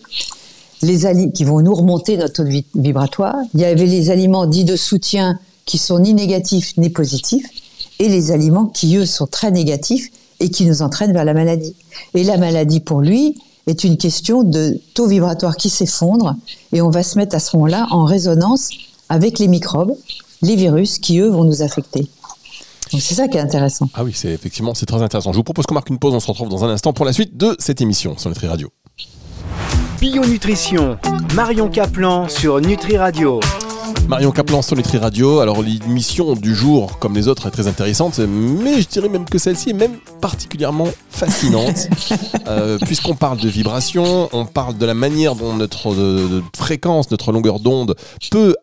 les 0.82 1.06
ali- 1.06 1.32
qui 1.32 1.44
vont 1.44 1.60
nous 1.60 1.74
remonter 1.74 2.16
notre 2.16 2.44
taux 2.44 2.50
vibratoire. 2.74 3.36
Il 3.54 3.60
y 3.60 3.64
avait 3.64 3.86
les 3.86 4.10
aliments 4.10 4.46
dits 4.46 4.64
de 4.64 4.76
soutien 4.76 5.38
qui 5.64 5.78
sont 5.78 5.98
ni 5.98 6.14
négatifs 6.14 6.76
ni 6.76 6.90
positifs, 6.90 7.46
et 7.98 8.08
les 8.08 8.30
aliments 8.30 8.66
qui, 8.66 8.96
eux, 8.96 9.06
sont 9.06 9.26
très 9.26 9.50
négatifs 9.50 10.10
et 10.40 10.50
qui 10.50 10.66
nous 10.66 10.82
entraînent 10.82 11.12
vers 11.14 11.24
la 11.24 11.32
maladie. 11.32 11.74
Et 12.14 12.24
la 12.24 12.36
maladie, 12.36 12.80
pour 12.80 13.00
lui, 13.00 13.36
est 13.66 13.82
une 13.84 13.96
question 13.96 14.42
de 14.42 14.78
taux 14.94 15.06
vibratoire 15.06 15.56
qui 15.56 15.70
s'effondre, 15.70 16.36
et 16.72 16.82
on 16.82 16.90
va 16.90 17.02
se 17.02 17.18
mettre 17.18 17.34
à 17.34 17.40
ce 17.40 17.56
moment-là 17.56 17.86
en 17.90 18.04
résonance 18.04 18.68
avec 19.08 19.38
les 19.38 19.48
microbes, 19.48 19.94
les 20.46 20.56
virus 20.56 20.98
qui, 20.98 21.18
eux, 21.18 21.28
vont 21.28 21.44
nous 21.44 21.62
affecter. 21.62 22.06
Donc 22.92 23.02
c'est 23.02 23.14
ça 23.14 23.26
qui 23.26 23.36
est 23.36 23.40
intéressant. 23.40 23.88
Ah 23.94 24.04
oui, 24.04 24.12
c'est 24.14 24.30
effectivement 24.30 24.72
c'est 24.74 24.86
très 24.86 25.02
intéressant. 25.02 25.32
Je 25.32 25.36
vous 25.36 25.42
propose 25.42 25.66
qu'on 25.66 25.74
marque 25.74 25.90
une 25.90 25.98
pause, 25.98 26.14
on 26.14 26.20
se 26.20 26.28
retrouve 26.28 26.48
dans 26.48 26.64
un 26.64 26.68
instant 26.68 26.92
pour 26.92 27.04
la 27.04 27.12
suite 27.12 27.36
de 27.36 27.56
cette 27.58 27.80
émission 27.80 28.16
sur 28.16 28.30
Nutri 28.30 28.46
Radio. 28.46 28.70
Bio 30.00 30.24
Nutrition, 30.24 30.98
Marion 31.34 31.68
Caplan 31.68 32.28
sur 32.28 32.60
Nutri 32.60 32.96
Radio. 32.96 33.40
Marion 34.08 34.30
Caplan 34.30 34.62
sur 34.62 34.76
Nutri 34.76 34.98
Radio. 34.98 35.40
Alors 35.40 35.62
l'émission 35.62 36.34
du 36.34 36.54
jour, 36.54 36.98
comme 37.00 37.14
les 37.14 37.26
autres, 37.26 37.48
est 37.48 37.50
très 37.50 37.66
intéressante, 37.66 38.20
mais 38.20 38.80
je 38.80 38.88
dirais 38.88 39.08
même 39.08 39.24
que 39.24 39.38
celle-ci 39.38 39.70
est 39.70 39.74
même 39.74 39.96
particulièrement 40.20 40.88
fascinante, 41.10 41.88
Euh, 42.48 42.78
puisqu'on 42.78 43.16
parle 43.16 43.38
de 43.38 43.48
vibration, 43.48 44.28
on 44.32 44.46
parle 44.46 44.78
de 44.78 44.86
la 44.86 44.94
manière 44.94 45.34
dont 45.34 45.54
notre 45.54 45.92
euh, 45.92 46.42
fréquence, 46.56 47.10
notre 47.10 47.32
longueur 47.32 47.58
d'onde 47.58 47.96
peut 48.30 48.54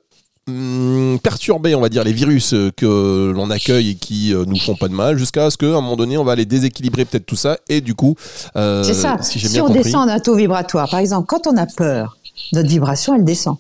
hum, 0.48 1.20
perturber, 1.22 1.76
on 1.76 1.82
va 1.82 1.90
dire, 1.90 2.04
les 2.04 2.14
virus 2.14 2.54
euh, 2.54 2.72
que 2.76 3.32
l'on 3.36 3.50
accueille 3.50 3.92
et 3.92 3.96
qui 3.96 4.34
euh, 4.34 4.46
nous 4.46 4.58
font 4.58 4.76
pas 4.76 4.88
de 4.88 4.94
mal, 4.94 5.18
jusqu'à 5.18 5.50
ce 5.50 5.58
qu'à 5.58 5.68
un 5.68 5.82
moment 5.82 5.96
donné, 5.96 6.18
on 6.18 6.24
va 6.24 6.34
aller 6.34 6.46
déséquilibrer 6.46 7.06
peut-être 7.06 7.26
tout 7.26 7.36
ça. 7.36 7.58
Et 7.70 7.82
du 7.82 7.96
coup, 7.96 8.16
euh, 8.56 8.84
C'est 8.84 8.94
ça. 8.94 9.18
si 9.22 9.60
on 9.60 9.68
compris, 9.68 9.84
descend 9.84 10.08
d'un 10.08 10.20
taux 10.20 10.36
vibratoire, 10.36 10.90
par 10.90 11.00
exemple, 11.00 11.28
quand 11.28 11.48
on 11.48 11.58
a 11.58 11.66
peur, 11.66 12.18
notre 12.52 12.70
vibration, 12.70 13.16
elle 13.16 13.26
descend. 13.26 13.58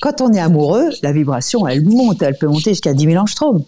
Quand 0.00 0.20
on 0.20 0.32
est 0.32 0.40
amoureux, 0.40 0.90
la 1.02 1.12
vibration, 1.12 1.66
elle 1.66 1.84
monte, 1.84 2.22
elle 2.22 2.36
peut 2.36 2.48
monter 2.48 2.70
jusqu'à 2.70 2.92
10 2.92 3.04
000 3.04 3.16
angstroms. 3.16 3.62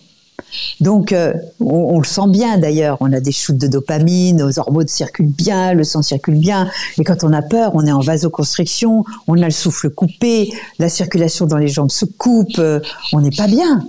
Donc, 0.80 1.12
euh, 1.12 1.32
on, 1.60 1.98
le 1.98 2.04
sent 2.04 2.28
bien 2.28 2.58
d'ailleurs. 2.58 2.96
On 3.00 3.12
a 3.12 3.20
des 3.20 3.32
shoots 3.32 3.56
de 3.56 3.66
dopamine, 3.66 4.36
nos 4.36 4.58
hormones 4.58 4.88
circulent 4.88 5.26
bien, 5.26 5.74
le 5.74 5.84
sang 5.84 6.02
circule 6.02 6.38
bien. 6.38 6.68
Et 6.98 7.04
quand 7.04 7.24
on 7.24 7.32
a 7.32 7.42
peur, 7.42 7.72
on 7.74 7.86
est 7.86 7.92
en 7.92 8.00
vasoconstriction, 8.00 9.04
on 9.26 9.40
a 9.40 9.44
le 9.46 9.50
souffle 9.50 9.90
coupé, 9.90 10.52
la 10.78 10.88
circulation 10.88 11.46
dans 11.46 11.58
les 11.58 11.68
jambes 11.68 11.90
se 11.90 12.04
coupe, 12.04 12.58
euh, 12.58 12.80
on 13.12 13.20
n'est 13.20 13.30
pas 13.30 13.46
bien. 13.46 13.84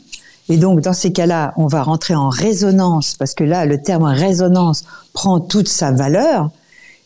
Et 0.50 0.58
donc, 0.58 0.82
dans 0.82 0.94
ces 0.94 1.14
cas-là, 1.14 1.54
on 1.58 1.68
va 1.68 1.84
rentrer 1.84 2.16
en 2.16 2.30
résonance, 2.30 3.16
parce 3.18 3.34
que 3.34 3.44
là, 3.44 3.66
le 3.66 3.82
terme 3.82 4.04
résonance 4.04 4.84
prend 5.14 5.40
toute 5.40 5.70
sa 5.70 5.92
valeur. 5.92 6.50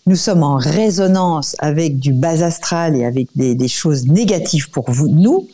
Nous 0.07 0.15
sommes 0.15 0.41
en 0.41 0.55
résonance 0.55 1.55
avec 1.59 1.99
du 1.99 2.13
bas 2.13 2.43
astral 2.43 2.95
et 2.95 3.05
avec 3.05 3.27
des, 3.35 3.55
des 3.55 3.67
choses 3.67 4.07
négatives 4.07 4.69
pour 4.71 4.89
vous, 4.89 5.07
nous. 5.07 5.47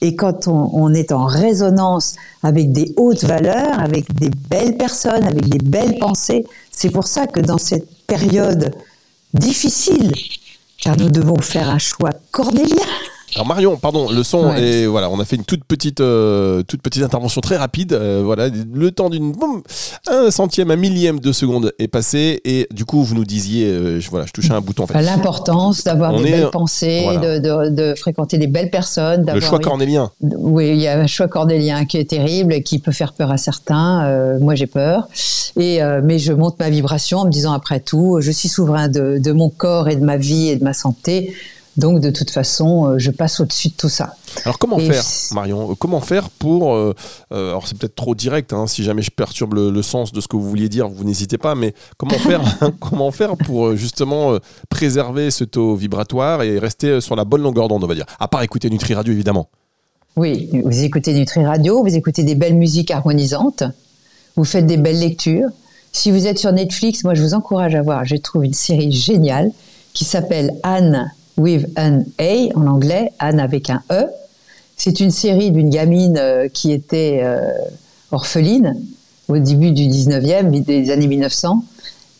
Et 0.00 0.14
quand 0.14 0.46
on, 0.46 0.94
est 0.94 1.10
en 1.10 1.26
résonance 1.26 2.14
avec 2.42 2.70
des 2.72 2.92
hautes 2.96 3.24
valeurs, 3.24 3.80
avec 3.80 4.14
des 4.14 4.30
belles 4.48 4.76
personnes, 4.76 5.24
avec 5.24 5.48
des 5.48 5.58
belles 5.58 5.98
pensées, 5.98 6.46
c'est 6.70 6.90
pour 6.90 7.06
ça 7.06 7.26
que 7.26 7.40
dans 7.40 7.58
cette 7.58 7.88
période 8.06 8.72
difficile, 9.34 10.12
car 10.80 10.96
nous 10.96 11.10
devons 11.10 11.40
faire 11.40 11.68
un 11.68 11.78
choix 11.78 12.12
cornélien, 12.30 12.86
Alors 13.34 13.46
Marion, 13.46 13.76
pardon, 13.76 14.10
le 14.10 14.22
son 14.22 14.48
Ouais. 14.48 14.62
et 14.62 14.86
voilà, 14.86 15.10
on 15.10 15.20
a 15.20 15.24
fait 15.24 15.36
une 15.36 15.44
toute 15.44 15.64
petite, 15.64 16.00
euh, 16.00 16.62
toute 16.62 16.80
petite 16.82 17.02
intervention 17.02 17.40
très 17.40 17.56
rapide. 17.56 17.92
euh, 17.92 18.22
voilà, 18.24 18.48
le 18.48 18.90
temps 18.90 19.10
d'une 19.10 19.32
boum, 19.32 19.62
un 20.06 20.30
centième, 20.30 20.70
un 20.70 20.76
millième 20.76 21.20
de 21.20 21.32
seconde 21.32 21.72
est 21.78 21.88
passé 21.88 22.40
et 22.44 22.66
du 22.72 22.84
coup 22.86 23.02
vous 23.02 23.14
nous 23.14 23.24
disiez, 23.24 23.66
euh, 23.66 24.00
je, 24.00 24.08
voilà, 24.10 24.24
je 24.26 24.32
touchais 24.32 24.52
un 24.52 24.60
bouton. 24.62 24.84
En 24.84 24.86
fait. 24.86 25.02
l'importance 25.02 25.84
d'avoir 25.84 26.12
des 26.18 26.26
est- 26.28 26.30
belles 26.32 26.50
pensées, 26.50 27.00
voilà. 27.04 27.38
de, 27.38 27.68
de- 27.68 27.90
de 27.90 27.94
fréquenter 27.94 28.38
des 28.38 28.46
belles 28.46 28.70
personnes, 28.70 29.30
Le 29.32 29.40
choix 29.40 29.58
cornélien. 29.58 30.10
Oui, 30.22 30.70
il 30.70 30.80
y 30.80 30.88
a 30.88 30.98
un 30.98 31.06
choix 31.06 31.28
cornélien 31.28 31.84
qui 31.84 31.98
est 31.98 32.08
terrible, 32.10 32.52
et 32.54 32.62
qui 32.62 32.78
peut 32.78 32.92
faire 32.92 33.12
peur 33.12 33.30
à 33.30 33.36
certains. 33.36 34.38
Moi, 34.40 34.54
j'ai 34.54 34.66
peur. 34.66 35.08
Et 35.56 35.80
mais 36.02 36.18
je 36.18 36.32
monte 36.32 36.58
ma 36.58 36.70
vibration 36.70 37.18
en 37.20 37.24
me 37.26 37.30
disant 37.30 37.52
après 37.52 37.80
tout, 37.80 38.18
je 38.20 38.30
suis 38.30 38.48
souverain 38.48 38.88
de, 38.88 39.18
de 39.18 39.32
mon 39.32 39.50
corps 39.50 39.88
et 39.88 39.96
de 39.96 40.04
ma 40.04 40.16
vie 40.16 40.48
et 40.48 40.56
de 40.56 40.64
ma 40.64 40.72
santé. 40.72 41.34
Donc, 41.78 42.00
de 42.00 42.10
toute 42.10 42.30
façon, 42.30 42.86
euh, 42.86 42.98
je 42.98 43.10
passe 43.10 43.38
au-dessus 43.40 43.68
de 43.68 43.74
tout 43.74 43.88
ça. 43.88 44.14
Alors 44.44 44.58
comment 44.58 44.78
Et 44.78 44.90
faire, 44.90 45.04
Marion? 45.32 45.74
Comment 45.76 46.00
faire 46.00 46.28
pour 46.28 46.74
euh, 46.74 46.92
euh, 47.32 47.50
Alors 47.50 47.66
c'est 47.66 47.78
peut-être 47.78 47.94
trop 47.94 48.14
direct. 48.14 48.52
hein, 48.52 48.66
si 48.66 48.82
jamais 48.84 49.00
je 49.00 49.10
perturbe 49.10 49.54
le, 49.54 49.70
le 49.70 49.82
sens 49.82 50.12
de 50.12 50.20
ce 50.20 50.28
que 50.28 50.36
vous 50.36 50.46
vouliez 50.48 50.68
dire, 50.68 50.88
vous 50.88 51.04
n'hésitez 51.04 51.38
pas. 51.38 51.54
Mais 51.54 51.72
comment 51.96 52.18
faire 52.18 52.42
Comment 52.80 53.10
faire 53.12 53.36
pour 53.36 53.74
justement 53.76 54.32
euh, 54.32 54.38
préserver 54.68 55.30
ce 55.30 55.44
taux 55.44 55.76
vibratoire 55.76 56.42
et 56.42 56.58
rester 56.58 57.00
sur 57.00 57.14
la 57.16 57.24
bonne 57.24 57.42
longueur 57.42 57.68
d'onde, 57.68 57.84
on 57.84 57.86
va 57.86 57.94
dire? 57.94 58.06
À 58.18 58.26
part 58.28 58.42
écouter 58.42 58.68
Nutri 58.70 58.94
Radio, 58.94 59.12
évidemment. 59.14 59.48
Oui, 60.16 60.50
vous 60.64 60.82
écoutez 60.82 61.14
Nutri 61.14 61.46
Radio, 61.46 61.82
vous 61.84 61.94
écoutez 61.94 62.24
des 62.24 62.34
belles 62.34 62.56
musiques 62.56 62.90
harmonisantes, 62.90 63.62
vous 64.34 64.44
faites 64.44 64.66
des 64.66 64.76
belles 64.76 64.98
lectures. 64.98 65.48
Si 65.92 66.10
vous 66.10 66.26
êtes 66.26 66.38
sur 66.38 66.50
Netflix, 66.50 67.04
moi 67.04 67.14
je 67.14 67.22
vous 67.22 67.34
encourage 67.34 67.76
à 67.76 67.82
voir, 67.82 68.04
je 68.04 68.16
trouve 68.16 68.44
une 68.44 68.52
série 68.52 68.90
géniale 68.90 69.52
qui 69.94 70.04
s'appelle 70.04 70.54
Anne 70.64 71.12
with 71.38 71.66
an 71.78 72.02
A 72.18 72.48
en 72.54 72.66
anglais, 72.66 73.12
Anne 73.18 73.40
avec 73.40 73.70
un 73.70 73.82
E. 73.90 74.04
C'est 74.76 75.00
une 75.00 75.10
série 75.10 75.50
d'une 75.50 75.70
gamine 75.70 76.18
euh, 76.18 76.48
qui 76.48 76.72
était 76.72 77.20
euh, 77.22 77.40
orpheline 78.12 78.76
au 79.28 79.38
début 79.38 79.72
du 79.72 79.82
19e, 79.82 80.62
des 80.62 80.90
années 80.90 81.06
1900. 81.06 81.64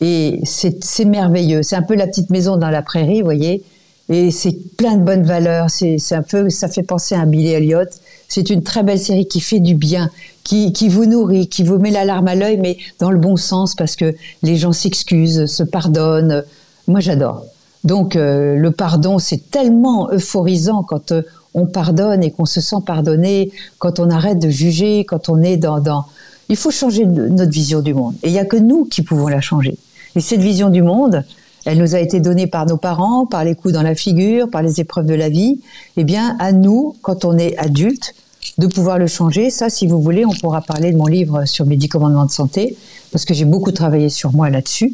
Et 0.01 0.41
c'est 0.45 1.05
merveilleux. 1.05 1.63
C'est 1.63 1.77
un 1.77 1.83
peu 1.83 1.95
la 1.95 2.07
petite 2.07 2.31
maison 2.31 2.57
dans 2.57 2.71
la 2.71 2.83
prairie, 2.83 3.21
vous 3.21 3.25
voyez. 3.25 3.63
Et 4.09 4.31
c'est 4.31 4.53
plein 4.77 4.97
de 4.97 5.03
bonnes 5.03 5.25
valeurs. 5.25 5.71
C'est 5.71 5.99
un 6.13 6.23
peu, 6.23 6.49
ça 6.51 6.69
fait 6.69 6.83
penser 6.83 7.15
à 7.15 7.25
Billy 7.27 7.49
Elliot. 7.49 7.89
C'est 8.29 8.51
une 8.51 8.63
très 8.63 8.83
belle 8.83 8.99
série 8.99 9.27
qui 9.27 9.41
fait 9.41 9.59
du 9.59 9.75
bien, 9.75 10.11
qui, 10.45 10.73
qui 10.73 10.89
vous 10.89 11.07
nourrit, 11.07 11.49
qui 11.49 11.63
vous 11.63 11.79
met 11.79 11.91
la 11.91 12.05
larme 12.05 12.29
à 12.29 12.35
l'œil, 12.35 12.59
mais 12.59 12.77
dans 13.01 13.11
le 13.11 13.19
bon 13.19 13.37
sens 13.37 13.75
parce 13.75 13.97
que 13.97 14.15
les 14.43 14.57
gens 14.57 14.73
s'excusent, 14.73 15.47
se 15.47 15.63
pardonnent. 15.63 16.45
Moi, 16.87 17.01
j'adore. 17.01 17.45
Donc, 17.89 18.17
euh, 18.17 18.55
le 18.57 18.71
pardon, 18.71 19.19
c'est 19.19 19.51
tellement 19.51 20.11
euphorisant 20.13 20.83
quand 20.83 21.13
euh, 21.13 21.23
on 21.55 21.65
pardonne 21.65 22.23
et 22.23 22.31
qu'on 22.31 22.45
se 22.45 22.61
sent 22.61 22.83
pardonné, 22.85 23.51
quand 23.79 23.99
on 23.99 24.11
arrête 24.11 24.39
de 24.39 24.51
juger, 24.51 25.07
quand 25.07 25.31
on 25.31 25.41
est 25.41 25.57
dans, 25.57 25.81
dans... 25.81 26.05
Il 26.51 26.57
faut 26.57 26.71
changer 26.71 27.07
notre 27.07 27.51
vision 27.51 27.81
du 27.81 27.95
monde. 27.95 28.15
Et 28.23 28.29
il 28.29 28.33
n'y 28.33 28.39
a 28.39 28.45
que 28.45 28.59
nous 28.59 28.85
qui 28.85 29.01
pouvons 29.01 29.29
la 29.29 29.41
changer. 29.41 29.79
Et 30.15 30.21
cette 30.21 30.41
vision 30.41 30.69
du 30.69 30.83
monde, 30.83 31.25
elle 31.65 31.79
nous 31.79 31.95
a 31.95 32.01
été 32.01 32.21
donnée 32.21 32.47
par 32.47 32.67
nos 32.67 32.77
parents, 32.77 33.25
par 33.25 33.43
les 33.43 33.55
coups 33.55 33.73
dans 33.73 33.83
la 33.83 33.95
figure, 33.95 34.51
par 34.51 34.61
les 34.61 34.81
épreuves 34.81 35.07
de 35.07 35.15
la 35.15 35.31
vie. 35.31 35.59
Eh 35.97 36.05
bien, 36.05 36.37
à 36.41 36.53
nous, 36.53 36.95
quand 37.01 37.25
on 37.25 37.39
est 37.39 37.57
adulte, 37.57 38.15
de 38.59 38.67
pouvoir 38.67 38.99
le 38.99 39.07
changer. 39.07 39.49
Ça, 39.49 39.71
si 39.71 39.87
vous 39.87 40.03
voulez, 40.03 40.27
on 40.27 40.33
pourra 40.33 40.61
parler 40.61 40.93
de 40.93 40.99
mon 40.99 41.07
livre 41.07 41.47
sur 41.47 41.65
mes 41.65 41.77
dix 41.77 41.89
commandements 41.89 42.27
de 42.27 42.31
santé, 42.31 42.77
parce 43.13 43.25
que 43.25 43.33
j'ai 43.33 43.47
beaucoup 43.47 43.73
travaillé 43.73 44.11
sur 44.11 44.33
moi 44.33 44.51
là-dessus. 44.51 44.93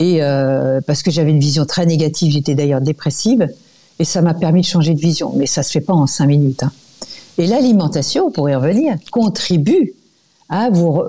Et 0.00 0.22
euh, 0.22 0.80
parce 0.86 1.02
que 1.02 1.10
j'avais 1.10 1.30
une 1.30 1.40
vision 1.40 1.66
très 1.66 1.86
négative, 1.86 2.32
j'étais 2.32 2.54
d'ailleurs 2.54 2.80
dépressive, 2.80 3.48
et 3.98 4.04
ça 4.04 4.22
m'a 4.22 4.34
permis 4.34 4.62
de 4.62 4.66
changer 4.66 4.94
de 4.94 5.00
vision. 5.00 5.32
Mais 5.36 5.46
ça 5.46 5.62
se 5.62 5.70
fait 5.70 5.82
pas 5.82 5.92
en 5.92 6.06
cinq 6.06 6.26
minutes. 6.26 6.62
hein. 6.62 6.72
Et 7.38 7.46
l'alimentation, 7.46 8.30
pour 8.30 8.48
y 8.50 8.54
revenir, 8.54 8.96
contribue 9.12 9.92
à 10.48 10.68
vous, 10.70 11.00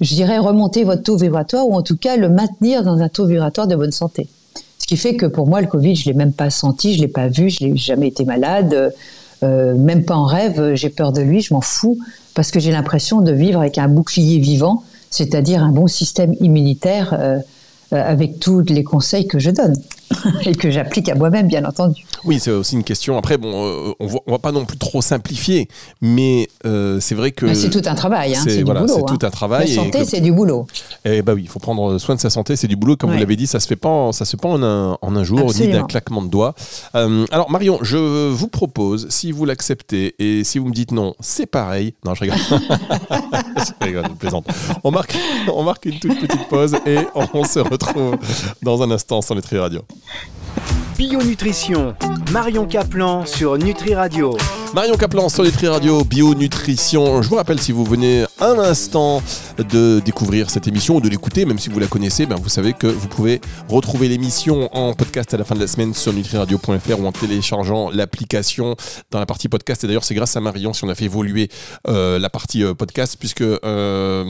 je 0.00 0.14
dirais, 0.14 0.38
remonter 0.38 0.84
votre 0.84 1.02
taux 1.02 1.16
vibratoire, 1.16 1.68
ou 1.68 1.74
en 1.74 1.82
tout 1.82 1.96
cas 1.96 2.16
le 2.16 2.28
maintenir 2.28 2.82
dans 2.82 2.98
un 2.98 3.08
taux 3.08 3.26
vibratoire 3.26 3.66
de 3.66 3.76
bonne 3.76 3.92
santé. 3.92 4.26
Ce 4.78 4.86
qui 4.86 4.96
fait 4.96 5.16
que 5.16 5.26
pour 5.26 5.46
moi, 5.46 5.60
le 5.60 5.66
Covid, 5.66 5.94
je 5.94 6.06
l'ai 6.06 6.14
même 6.14 6.32
pas 6.32 6.50
senti, 6.50 6.94
je 6.94 7.00
l'ai 7.00 7.08
pas 7.08 7.28
vu, 7.28 7.50
je 7.50 7.64
n'ai 7.64 7.76
jamais 7.76 8.08
été 8.08 8.24
malade, 8.24 8.92
euh, 9.42 9.74
même 9.74 10.04
pas 10.04 10.16
en 10.16 10.24
rêve, 10.24 10.74
j'ai 10.74 10.88
peur 10.88 11.12
de 11.12 11.20
lui, 11.20 11.40
je 11.40 11.52
m'en 11.52 11.60
fous, 11.60 11.98
parce 12.34 12.50
que 12.50 12.58
j'ai 12.58 12.72
l'impression 12.72 13.20
de 13.20 13.32
vivre 13.32 13.60
avec 13.60 13.78
un 13.78 13.88
bouclier 13.88 14.38
vivant, 14.38 14.82
c'est-à-dire 15.10 15.62
un 15.62 15.72
bon 15.72 15.86
système 15.86 16.34
immunitaire 16.40 17.14
euh, 17.18 17.38
avec 17.90 18.38
tous 18.38 18.62
les 18.62 18.84
conseils 18.84 19.26
que 19.26 19.38
je 19.38 19.50
donne 19.50 19.74
et 20.46 20.54
que 20.54 20.70
j'applique 20.70 21.08
à 21.08 21.14
moi-même, 21.14 21.48
bien 21.48 21.64
entendu. 21.64 22.04
Oui, 22.24 22.38
c'est 22.40 22.50
aussi 22.50 22.74
une 22.76 22.84
question. 22.84 23.16
Après, 23.18 23.36
bon, 23.38 23.52
euh, 23.66 23.92
on 24.00 24.08
on 24.26 24.32
va 24.32 24.38
pas 24.38 24.52
non 24.52 24.64
plus 24.64 24.78
trop 24.78 25.02
simplifier, 25.02 25.68
mais 26.00 26.48
euh, 26.66 26.98
c'est 27.00 27.14
vrai 27.14 27.30
que 27.32 27.52
c'est 27.54 27.70
tout 27.70 27.82
un 27.86 27.94
travail, 27.94 28.34
hein, 28.34 28.40
c'est- 28.42 28.62
voilà, 28.62 28.80
boulot. 28.80 28.92
c'est 28.94 29.02
hein. 29.02 29.16
tout 29.18 29.26
un 29.26 29.30
travail. 29.30 29.68
La 29.68 29.74
santé, 29.84 30.04
c'est 30.04 30.20
du 30.20 30.32
boulot. 30.32 30.66
Eh 31.04 31.22
bah 31.22 31.32
oui, 31.34 31.42
il 31.44 31.48
faut 31.48 31.58
prendre 31.58 31.98
soin 31.98 32.14
de 32.14 32.20
sa 32.20 32.30
santé, 32.30 32.56
c'est 32.56 32.68
du 32.68 32.76
boulot, 32.76 32.96
comme 32.96 33.10
vous 33.12 33.18
l'avez 33.18 33.36
dit, 33.36 33.46
ça 33.46 33.60
se 33.60 33.66
fait 33.66 33.76
pas, 33.76 33.88
en- 33.88 34.12
ça 34.12 34.24
se 34.24 34.32
fait 34.32 34.36
pas 34.40 34.48
en 34.48 34.62
un, 34.62 34.98
en 35.00 35.16
un 35.16 35.24
jour, 35.24 35.38
ni 35.40 35.44
d'un 35.44 35.50
Absolument. 35.52 35.86
claquement 35.86 36.22
de 36.22 36.28
doigts. 36.28 36.54
Euh, 36.94 37.26
alors 37.30 37.50
Marion, 37.50 37.78
je 37.82 38.28
vous 38.30 38.48
propose, 38.48 39.08
si 39.10 39.32
vous 39.32 39.44
l'acceptez 39.44 40.14
et 40.18 40.44
si 40.44 40.58
vous 40.58 40.66
me 40.68 40.72
dites 40.74 40.92
non, 40.92 41.14
c'est 41.20 41.46
pareil. 41.46 41.94
Non, 42.04 42.14
je 42.14 42.20
rigole. 42.22 42.38
je 42.50 43.86
rigole, 43.86 44.04
je 44.08 44.14
plaisante. 44.14 44.46
On 44.84 44.90
marque, 44.90 45.16
on 45.52 45.62
marque 45.62 45.84
une 45.86 45.98
toute 45.98 46.18
petite 46.20 46.48
pause 46.48 46.76
et 46.86 46.98
on 47.14 47.44
se 47.44 47.58
retrouve 47.60 48.16
dans 48.62 48.82
un 48.82 48.90
instant 48.90 49.20
sur 49.22 49.34
Nutri 49.34 49.58
Radio. 49.58 49.82
Bio 50.96 51.22
Nutrition, 51.22 51.94
Marion 52.32 52.66
Caplan 52.66 53.24
sur 53.24 53.56
Nutri 53.58 53.94
Radio. 53.94 54.36
Marion 54.74 54.96
Caplan 54.96 55.28
sur 55.30 55.44
Nutri 55.44 55.66
Radio, 55.66 56.04
Bio 56.04 56.34
Nutrition. 56.34 57.22
Je 57.22 57.28
vous 57.28 57.36
rappelle, 57.36 57.58
si 57.58 57.72
vous 57.72 57.84
venez 57.84 58.24
un 58.38 58.58
instant 58.58 59.22
de 59.58 60.00
découvrir 60.04 60.50
cette 60.50 60.68
émission 60.68 60.96
ou 60.96 61.00
de 61.00 61.08
l'écouter, 61.08 61.46
même 61.46 61.58
si 61.58 61.68
vous 61.70 61.78
la 61.80 61.86
connaissez, 61.86 62.26
ben 62.26 62.36
vous 62.36 62.50
savez 62.50 62.74
que 62.74 62.86
vous 62.86 63.08
pouvez 63.08 63.40
retrouver 63.68 64.08
l'émission 64.08 64.68
en 64.76 64.92
podcast 64.92 65.32
à 65.32 65.38
la 65.38 65.44
fin 65.44 65.54
de 65.54 65.60
la 65.60 65.66
semaine 65.66 65.94
sur 65.94 66.12
nutriradio.fr 66.12 67.00
ou 67.00 67.06
en 67.06 67.12
téléchargeant 67.12 67.90
l'application 67.90 68.76
dans 69.10 69.18
la 69.18 69.26
partie 69.26 69.48
podcast. 69.48 69.82
Et 69.84 69.86
d'ailleurs, 69.86 70.04
c'est 70.04 70.14
grâce 70.14 70.36
à 70.36 70.40
Marion 70.40 70.72
si 70.74 70.84
on 70.84 70.88
a 70.90 70.94
fait 70.94 71.06
évoluer 71.06 71.48
euh, 71.88 72.18
la 72.18 72.28
partie 72.30 72.62
euh, 72.62 72.74
podcast, 72.74 73.16
puisque 73.18 73.40
euh, 73.40 74.24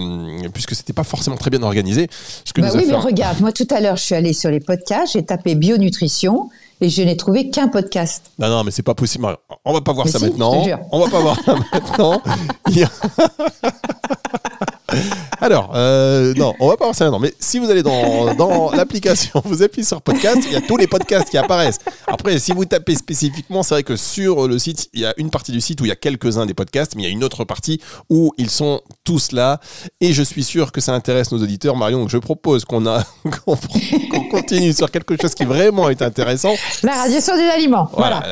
puisque 0.55 0.75
c'était 0.77 0.93
pas 0.95 1.05
forcément 1.05 1.37
très 1.37 1.51
bien 1.51 1.63
organisé. 1.63 2.09
Ce 2.45 2.53
que 2.53 2.61
Bah 2.61 2.69
nous 2.69 2.75
a 2.75 2.79
oui, 2.79 2.85
fait- 2.87 2.93
mais 2.93 2.97
regarde, 2.99 3.41
moi 3.41 3.51
tout 3.53 3.67
à 3.71 3.81
l'heure, 3.81 3.97
je 3.97 4.03
suis 4.05 4.15
allée 4.15 4.33
sur 4.33 4.51
les 4.51 4.61
podcasts, 4.61 5.13
j'ai 5.15 5.25
tapé 5.25 5.57
bionutrition 5.57 6.49
et 6.81 6.89
je 6.89 7.03
n'ai 7.03 7.17
trouvé 7.17 7.51
qu'un 7.51 7.69
podcast. 7.69 8.31
Non, 8.39 8.49
non, 8.49 8.65
mais 8.65 8.71
c'est 8.71 8.83
pas 8.83 8.95
possible. 8.95 9.27
On 9.65 9.73
va 9.73 9.81
pas 9.81 9.93
voir 9.93 10.07
Mais 10.07 10.13
ça 10.13 10.19
si, 10.19 10.27
je 10.27 10.31
maintenant. 10.31 10.61
te 10.61 10.65
jure. 10.69 10.79
On 10.93 11.01
va 11.01 11.11
pas 11.11 11.21
voir 11.21 11.37
ça 11.45 11.55
maintenant. 11.73 12.23
Alors, 15.41 15.73
euh, 15.75 16.35
non, 16.35 16.55
on 16.59 16.69
va 16.69 16.77
pas 16.77 16.85
avancer 16.85 17.05
maintenant. 17.05 17.21
Mais 17.21 17.33
si 17.39 17.59
vous 17.59 17.71
allez 17.71 17.83
dans, 17.83 18.35
dans 18.35 18.71
l'application, 18.73 19.41
vous 19.45 19.63
appuyez 19.63 19.87
sur 19.87 20.03
podcast, 20.03 20.39
il 20.47 20.53
y 20.53 20.57
a 20.57 20.61
tous 20.61 20.77
les 20.77 20.87
podcasts 20.87 21.31
qui 21.31 21.39
apparaissent. 21.39 21.79
Après, 22.07 22.39
si 22.39 22.53
vous 22.53 22.65
tapez 22.65 22.97
spécifiquement, 22.97 23.63
c'est 23.63 23.75
vrai 23.75 23.83
que 23.83 23.97
sur 23.97 24.49
le 24.49 24.59
site, 24.59 24.89
il 24.93 25.01
y 25.01 25.07
a 25.07 25.15
une 25.17 25.31
partie 25.31 25.53
du 25.53 25.61
site 25.61 25.81
où 25.81 25.85
il 25.85 25.89
y 25.89 25.93
a 25.93 25.97
quelques-uns 25.97 26.47
des 26.47 26.55
podcasts, 26.55 26.95
mais 26.97 27.03
il 27.03 27.07
y 27.07 27.09
a 27.09 27.13
une 27.13 27.25
autre 27.25 27.45
partie 27.45 27.81
où 28.11 28.33
ils 28.37 28.51
sont 28.51 28.81
tous 29.05 29.33
là. 29.33 29.61
Et 30.01 30.13
je 30.13 30.23
suis 30.23 30.45
sûr 30.45 30.73
que 30.73 30.81
ça 30.81 30.93
intéresse 30.93 31.31
nos 31.33 31.43
auditeurs. 31.43 31.77
Marion, 31.77 32.09
je 32.09 32.19
propose 32.19 32.65
qu'on 32.65 32.87
a 32.87 33.05
qu'on 33.45 33.57
continue 34.31 34.73
sur 34.73 34.91
quelque 34.91 35.21
chose 35.21 35.35
qui 35.35 35.45
vraiment 35.45 35.89
est 35.89 36.03
intéressant. 36.03 36.55
La 36.83 36.93
radiation 36.93 37.37
des 37.37 37.49
aliments. 37.49 37.89
Voilà. 37.97 38.23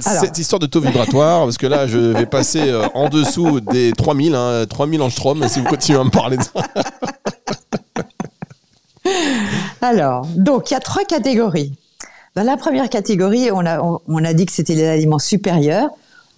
cette 0.00 0.38
histoire 0.38 0.58
de 0.58 0.66
taux 0.66 0.80
vibratoire, 0.80 1.44
parce 1.44 1.58
que 1.58 1.66
là, 1.66 1.86
je 1.86 1.98
vais 1.98 2.26
passer 2.26 2.68
euh, 2.68 2.86
en 2.94 3.08
dessous 3.08 3.60
des 3.60 3.92
3000, 3.92 4.34
hein, 4.34 4.66
3000 4.68 5.02
angstroms, 5.02 5.48
si 5.48 5.60
vous 5.60 5.66
continuez 5.66 5.98
à 6.00 6.04
me 6.04 6.10
parler 6.10 6.36
de 6.36 6.42
ça. 6.42 6.50
Alors, 9.80 10.26
donc, 10.36 10.70
il 10.70 10.74
y 10.74 10.76
a 10.76 10.80
trois 10.80 11.04
catégories. 11.04 11.72
Dans 12.34 12.42
la 12.42 12.56
première 12.56 12.90
catégorie, 12.90 13.50
on 13.50 13.64
a, 13.64 14.34
dit 14.34 14.46
que 14.46 14.52
c'était 14.52 14.74
les 14.74 14.86
aliments 14.86 15.18
supérieurs, 15.18 15.88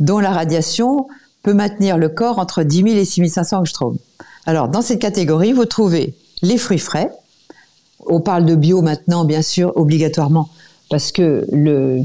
dont 0.01 0.21
la 0.21 0.31
radiation 0.31 1.09
peut 1.43 1.55
maintenir 1.55 1.99
le 1.99 2.09
corps 2.09 2.39
entre 2.39 2.63
10 2.63 2.83
000 2.83 2.89
et 2.97 3.05
6 3.05 3.29
500 3.29 3.59
angstroms. 3.59 3.97
Alors, 4.47 4.69
dans 4.69 4.83
cette 4.83 5.01
catégorie, 5.01 5.53
vous 5.53 5.65
trouvez 5.65 6.15
les 6.43 6.57
fruits 6.57 6.79
frais. 6.79 7.11
On 8.07 8.21
parle 8.21 8.45
de 8.45 8.55
bio 8.55 8.81
maintenant, 8.81 9.25
bien 9.25 9.43
sûr, 9.43 9.73
obligatoirement, 9.77 10.49
parce 10.89 11.11
que 11.11 11.47
le, 11.53 12.03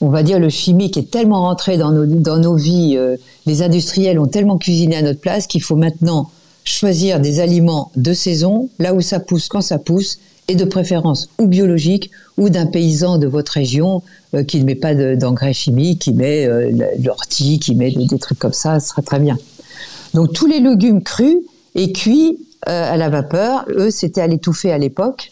on 0.00 0.08
va 0.08 0.22
dire, 0.22 0.38
le 0.38 0.48
chimique 0.48 0.96
est 0.96 1.10
tellement 1.10 1.42
rentré 1.42 1.76
dans 1.76 1.90
nos, 1.90 2.06
dans 2.06 2.38
nos 2.38 2.56
vies, 2.56 2.96
euh, 2.96 3.16
les 3.46 3.62
industriels 3.62 4.18
ont 4.18 4.26
tellement 4.26 4.58
cuisiné 4.58 4.96
à 4.96 5.02
notre 5.02 5.20
place 5.20 5.46
qu'il 5.46 5.62
faut 5.62 5.76
maintenant 5.76 6.30
choisir 6.68 7.20
des 7.20 7.40
aliments 7.40 7.90
de 7.96 8.12
saison, 8.12 8.68
là 8.78 8.94
où 8.94 9.00
ça 9.00 9.20
pousse, 9.20 9.48
quand 9.48 9.60
ça 9.60 9.78
pousse, 9.78 10.18
et 10.48 10.54
de 10.54 10.64
préférence 10.64 11.28
ou 11.38 11.46
biologique 11.46 12.10
ou 12.38 12.48
d'un 12.48 12.66
paysan 12.66 13.18
de 13.18 13.26
votre 13.26 13.52
région 13.52 14.02
euh, 14.34 14.44
qui 14.44 14.60
ne 14.60 14.64
met 14.64 14.74
pas 14.74 14.94
d'engrais 15.14 15.52
chimiques, 15.52 16.00
qui 16.02 16.12
met 16.12 16.46
euh, 16.46 16.70
l'ortie, 17.04 17.58
qui 17.58 17.74
met 17.74 17.90
des, 17.90 18.18
trucs 18.18 18.38
comme 18.38 18.54
ça, 18.54 18.80
ce 18.80 18.88
serait 18.88 19.02
très 19.02 19.18
bien. 19.18 19.36
Donc 20.14 20.32
tous 20.32 20.46
les 20.46 20.60
légumes 20.60 21.02
crus 21.02 21.36
et 21.74 21.92
cuits 21.92 22.38
à 22.62 22.96
la 22.96 23.08
vapeur, 23.08 23.66
eux, 23.68 23.90
c'était 23.90 24.20
à 24.20 24.26
l'étouffer 24.26 24.72
à 24.72 24.78
l'époque. 24.78 25.30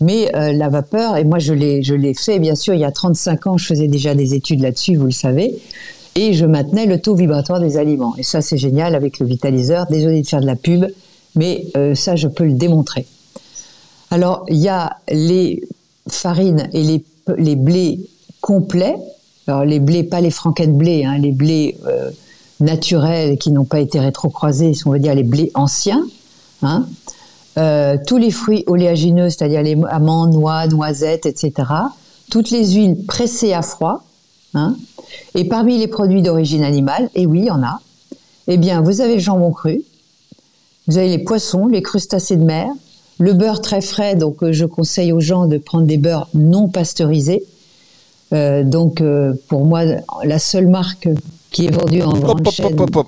Mais 0.00 0.34
euh, 0.34 0.52
la 0.52 0.68
vapeur, 0.68 1.16
et 1.16 1.24
moi 1.24 1.38
je 1.38 1.52
l'ai 1.52 2.14
fait 2.14 2.38
bien 2.38 2.54
sûr 2.54 2.72
il 2.74 2.80
y 2.80 2.84
a 2.84 2.90
35 2.90 3.46
ans, 3.46 3.58
je 3.58 3.66
faisais 3.66 3.86
déjà 3.86 4.14
des 4.14 4.34
études 4.34 4.60
là-dessus, 4.60 4.96
vous 4.96 5.06
le 5.06 5.10
savez, 5.10 5.58
et 6.20 6.34
je 6.34 6.44
maintenais 6.44 6.84
le 6.84 7.00
taux 7.00 7.14
vibratoire 7.14 7.60
des 7.60 7.78
aliments. 7.78 8.14
Et 8.18 8.22
ça 8.22 8.42
c'est 8.42 8.58
génial 8.58 8.94
avec 8.94 9.18
le 9.20 9.26
vitaliseur. 9.26 9.86
Désolé 9.86 10.20
de 10.20 10.26
faire 10.26 10.42
de 10.42 10.46
la 10.46 10.56
pub, 10.56 10.84
mais 11.34 11.66
euh, 11.78 11.94
ça 11.94 12.14
je 12.14 12.28
peux 12.28 12.44
le 12.44 12.52
démontrer. 12.52 13.06
Alors 14.10 14.44
il 14.48 14.58
y 14.58 14.68
a 14.68 14.98
les 15.10 15.62
farines 16.08 16.68
et 16.74 16.82
les, 16.82 17.04
les 17.38 17.56
blés 17.56 18.00
complets. 18.42 18.96
Alors 19.46 19.64
les 19.64 19.80
blés, 19.80 20.02
pas 20.02 20.20
les 20.20 20.30
frankenblés, 20.30 21.06
hein, 21.06 21.16
les 21.16 21.32
blés 21.32 21.78
euh, 21.86 22.10
naturels 22.60 23.38
qui 23.38 23.50
n'ont 23.50 23.64
pas 23.64 23.80
été 23.80 23.98
rétrocroisés, 23.98 24.72
on 24.84 24.90
va 24.90 24.98
dire 24.98 25.14
les 25.14 25.22
blés 25.22 25.50
anciens. 25.54 26.04
Hein. 26.62 26.86
Euh, 27.56 27.96
tous 28.06 28.18
les 28.18 28.30
fruits 28.30 28.62
oléagineux, 28.66 29.30
c'est-à-dire 29.30 29.62
les 29.62 29.76
amandes, 29.88 30.34
noix, 30.34 30.66
noisettes, 30.66 31.24
etc. 31.24 31.52
Toutes 32.30 32.50
les 32.50 32.72
huiles 32.72 33.06
pressées 33.06 33.54
à 33.54 33.62
froid. 33.62 34.04
Hein. 34.54 34.76
Et 35.34 35.44
parmi 35.44 35.78
les 35.78 35.88
produits 35.88 36.22
d'origine 36.22 36.64
animale, 36.64 37.10
et 37.14 37.26
oui, 37.26 37.40
il 37.40 37.44
y 37.46 37.50
en 37.50 37.62
a, 37.62 37.80
eh 38.48 38.56
bien, 38.56 38.80
vous 38.80 39.00
avez 39.00 39.14
le 39.14 39.20
jambon 39.20 39.52
cru, 39.52 39.82
vous 40.86 40.98
avez 40.98 41.08
les 41.08 41.18
poissons, 41.18 41.66
les 41.66 41.82
crustacés 41.82 42.36
de 42.36 42.44
mer, 42.44 42.68
le 43.18 43.32
beurre 43.32 43.60
très 43.60 43.80
frais, 43.80 44.16
donc 44.16 44.42
euh, 44.42 44.52
je 44.52 44.64
conseille 44.64 45.12
aux 45.12 45.20
gens 45.20 45.46
de 45.46 45.58
prendre 45.58 45.86
des 45.86 45.98
beurres 45.98 46.28
non 46.34 46.68
pasteurisés. 46.68 47.44
Euh, 48.32 48.62
donc, 48.64 49.02
pour 49.48 49.64
moi, 49.64 49.82
la 50.24 50.38
seule 50.38 50.68
marque 50.68 51.08
qui 51.50 51.66
est 51.66 51.70
vendu 51.70 52.02
en 52.02 52.12
grande 52.12 52.40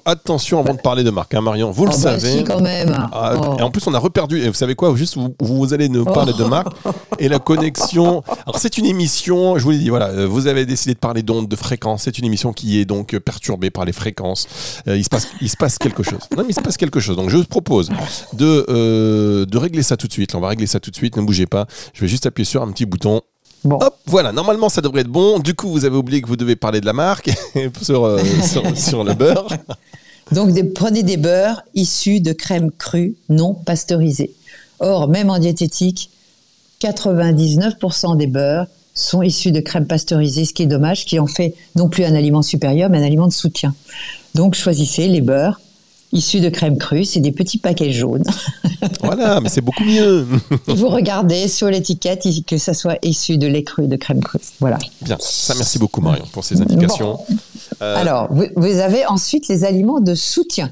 Attention 0.04 0.61
avant 0.61 0.75
de 0.75 0.80
parler 0.80 1.04
de 1.04 1.11
marque, 1.11 1.34
hein, 1.34 1.40
Marion, 1.40 1.70
vous 1.70 1.84
le 1.84 1.90
oh, 1.92 1.96
bah 1.96 2.18
savez. 2.18 2.38
Si, 2.38 2.44
quand 2.44 2.61
même. 2.61 3.08
Ah, 3.12 3.34
oh. 3.37 3.56
Et 3.58 3.62
en 3.62 3.70
plus, 3.70 3.87
on 3.87 3.94
a 3.94 3.99
reperdu. 3.99 4.42
Et 4.42 4.49
vous 4.49 4.54
savez 4.54 4.75
quoi 4.75 4.94
Juste, 4.96 5.16
vous, 5.16 5.34
vous 5.40 5.75
allez 5.75 5.88
nous 5.88 6.04
parler 6.04 6.32
de 6.32 6.44
marque 6.44 6.72
et 7.18 7.28
la 7.28 7.38
connexion. 7.38 8.22
Alors, 8.46 8.58
c'est 8.58 8.78
une 8.78 8.87
émission. 8.87 9.58
Je 9.58 9.64
vous 9.64 9.70
l'ai 9.70 9.78
dit. 9.78 9.88
Voilà, 9.88 10.08
euh, 10.08 10.26
vous 10.26 10.46
avez 10.46 10.66
décidé 10.66 10.94
de 10.94 10.99
parler 10.99 11.22
d'ondes, 11.22 11.49
de 11.49 11.56
fréquences. 11.56 12.02
C'est 12.02 12.18
une 12.18 12.25
émission 12.25 12.52
qui 12.52 12.78
est 12.78 12.84
donc 12.84 13.16
perturbée 13.18 13.70
par 13.70 13.84
les 13.84 13.92
fréquences. 13.92 14.46
Euh, 14.88 14.96
il 14.96 15.04
se 15.04 15.11
passe, 15.11 15.28
il 15.40 15.49
se 15.49 15.56
passe 15.56 15.78
quelque 15.78 16.02
chose. 16.02 16.20
Non, 16.37 16.42
mais 16.42 16.50
il 16.50 16.54
se 16.54 16.61
passe 16.61 16.76
quelque 16.76 17.00
chose. 17.00 17.16
Donc, 17.16 17.30
je 17.30 17.37
vous 17.37 17.44
propose 17.44 17.90
de 18.32 18.66
euh, 18.68 19.46
de 19.46 19.58
régler 19.58 19.82
ça 19.82 19.96
tout 19.96 20.08
de 20.08 20.12
suite. 20.12 20.34
on 20.34 20.40
va 20.40 20.49
régler 20.49 20.66
ça 20.66 20.80
tout 20.80 20.90
de 20.90 20.96
suite. 20.96 21.16
Ne 21.16 21.22
bougez 21.22 21.46
pas. 21.46 21.66
Je 21.94 22.00
vais 22.00 22.08
juste 22.08 22.26
appuyer 22.26 22.44
sur 22.44 22.62
un 22.62 22.70
petit 22.70 22.87
bouton 22.87 23.22
Hop, 23.64 23.97
voilà, 24.07 24.33
normalement 24.33 24.69
ça 24.69 24.81
devrait 24.81 25.02
être 25.02 25.09
bon. 25.09 25.38
Du 25.38 25.54
coup, 25.54 25.69
vous 25.71 25.85
avez 25.85 25.97
oublié 25.97 26.21
que 26.21 26.26
vous 26.26 26.37
devez 26.37 26.57
parler 26.57 26.81
de 26.81 26.87
la 26.87 26.92
marque 26.92 27.31
sur, 27.83 28.04
euh, 28.04 28.21
sur, 28.75 29.04
le 29.04 29.14
beurre. 29.14 29.49
Donc, 30.33 30.50
prenez 30.75 31.02
des 31.02 31.16
beurres 31.16 31.62
issus 31.75 32.21
de 32.21 32.33
crème 32.33 32.71
crue 32.76 33.14
non 33.28 33.54
pasteurisée. 33.54 34.33
Or, 34.81 35.09
même 35.09 35.31
en 35.31 35.38
diététique, 35.38 36.11
99% 36.81 38.16
des 38.16 38.26
beurres 38.26 38.66
sont 38.95 39.23
issus 39.23 39.52
de 39.52 39.61
crème 39.61 39.87
pasteurisée, 39.87 40.45
ce 40.45 40.52
qui 40.52 40.64
est 40.64 40.66
dommage, 40.66 41.04
qui 41.07 41.19
en 41.19 41.26
fait 41.26 41.54
non 41.76 41.89
plus 41.89 42.04
un 42.04 42.15
aliment 42.15 42.43
supérieur, 42.43 42.91
mais 42.91 42.99
un 42.99 43.04
aliment 43.04 43.28
de 43.28 43.32
soutien. 43.32 43.75
Donc, 44.34 44.54
choisissez 44.54 45.08
les 45.08 45.21
beurres 45.21 45.60
issus 46.12 46.40
de 46.40 46.48
crème 46.48 46.78
crue. 46.78 47.04
C'est 47.04 47.20
des 47.20 47.32
petits 47.32 47.58
paquets 47.58 47.92
jaunes. 47.92 48.25
voilà, 49.02 49.40
mais 49.40 49.48
c'est 49.48 49.60
beaucoup 49.60 49.84
mieux. 49.84 50.26
vous 50.66 50.88
regardez 50.88 51.48
sur 51.48 51.68
l'étiquette 51.68 52.26
que 52.46 52.58
ça 52.58 52.75
soit 52.75 52.98
issu 53.02 53.38
de 53.38 53.46
lait 53.46 53.62
cru, 53.62 53.86
de 53.86 53.96
crème 53.96 54.22
crue. 54.22 54.40
Voilà. 54.60 54.78
Bien, 55.00 55.16
ça 55.20 55.54
merci 55.54 55.78
beaucoup 55.78 56.00
Marion 56.00 56.25
pour 56.32 56.44
ces 56.44 56.60
indications. 56.60 57.18
Euh, 57.80 57.96
Alors, 57.96 58.28
vous, 58.30 58.78
avez 58.78 59.06
ensuite 59.06 59.48
les 59.48 59.64
aliments 59.64 60.00
de 60.00 60.14
soutien. 60.14 60.70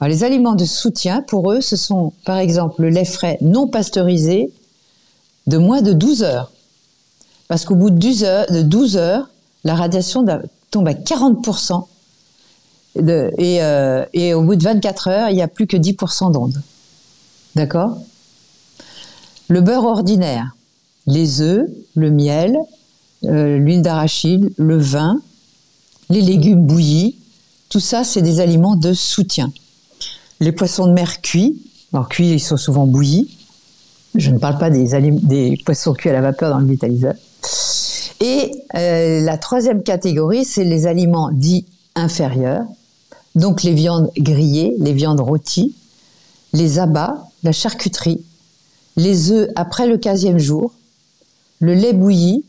Alors, 0.00 0.10
les 0.10 0.24
aliments 0.24 0.54
de 0.54 0.64
soutien, 0.64 1.22
pour 1.22 1.52
eux, 1.52 1.60
ce 1.60 1.76
sont 1.76 2.12
par 2.24 2.38
exemple 2.38 2.82
le 2.82 2.90
lait 2.90 3.04
frais 3.04 3.38
non 3.40 3.68
pasteurisé 3.68 4.50
de 5.46 5.58
moins 5.58 5.82
de 5.82 5.92
12 5.92 6.22
heures. 6.22 6.52
Parce 7.48 7.64
qu'au 7.64 7.76
bout 7.76 7.90
de 7.90 7.98
12 7.98 8.24
heures, 8.24 8.46
de 8.50 8.62
12 8.62 8.96
heures, 8.96 9.28
la 9.64 9.74
radiation 9.74 10.24
tombe 10.70 10.88
à 10.88 10.92
40% 10.92 11.86
euh, 12.98 14.04
et, 14.12 14.34
au 14.34 14.42
bout 14.42 14.56
de 14.56 14.62
24 14.62 15.08
heures, 15.08 15.30
il 15.30 15.36
n'y 15.36 15.42
a 15.42 15.48
plus 15.48 15.66
que 15.66 15.76
10% 15.76 16.32
d'ondes. 16.32 16.60
D'accord? 17.54 17.98
Le 19.48 19.60
beurre 19.60 19.84
ordinaire, 19.84 20.56
les 21.06 21.40
œufs, 21.40 21.68
le 21.94 22.10
miel, 22.10 22.58
euh, 23.24 23.58
l'huile 23.58 23.82
d'arachide, 23.82 24.52
le 24.56 24.76
vin, 24.76 25.20
les 26.10 26.20
légumes 26.20 26.62
bouillis, 26.62 27.16
tout 27.68 27.80
ça, 27.80 28.04
c'est 28.04 28.22
des 28.22 28.40
aliments 28.40 28.76
de 28.76 28.92
soutien. 28.92 29.52
Les 30.40 30.52
poissons 30.52 30.86
de 30.86 30.92
mer 30.92 31.20
cuits, 31.20 31.60
alors 31.92 32.08
cuits, 32.08 32.30
ils 32.30 32.40
sont 32.40 32.56
souvent 32.56 32.86
bouillis. 32.86 33.36
Je 34.14 34.30
ne 34.30 34.38
parle 34.38 34.58
pas 34.58 34.70
des, 34.70 35.58
poissons 35.64 35.94
cuits 35.94 36.10
à 36.10 36.12
la 36.12 36.20
vapeur 36.20 36.50
dans 36.50 36.58
le 36.58 36.66
vitaliseur. 36.66 37.14
Et 38.20 38.52
euh, 38.74 39.20
la 39.20 39.36
troisième 39.36 39.82
catégorie, 39.82 40.44
c'est 40.44 40.64
les 40.64 40.86
aliments 40.86 41.30
dits 41.32 41.66
inférieurs, 41.94 42.64
donc 43.36 43.62
les 43.62 43.74
viandes 43.74 44.10
grillées, 44.16 44.74
les 44.78 44.94
viandes 44.94 45.20
rôties, 45.20 45.74
les 46.52 46.78
abats, 46.78 47.28
la 47.42 47.52
charcuterie, 47.52 48.24
les 48.96 49.30
œufs 49.30 49.50
après 49.54 49.86
le 49.86 49.98
15e 49.98 50.38
jour, 50.38 50.72
le 51.60 51.74
lait 51.74 51.92
bouilli, 51.92 52.44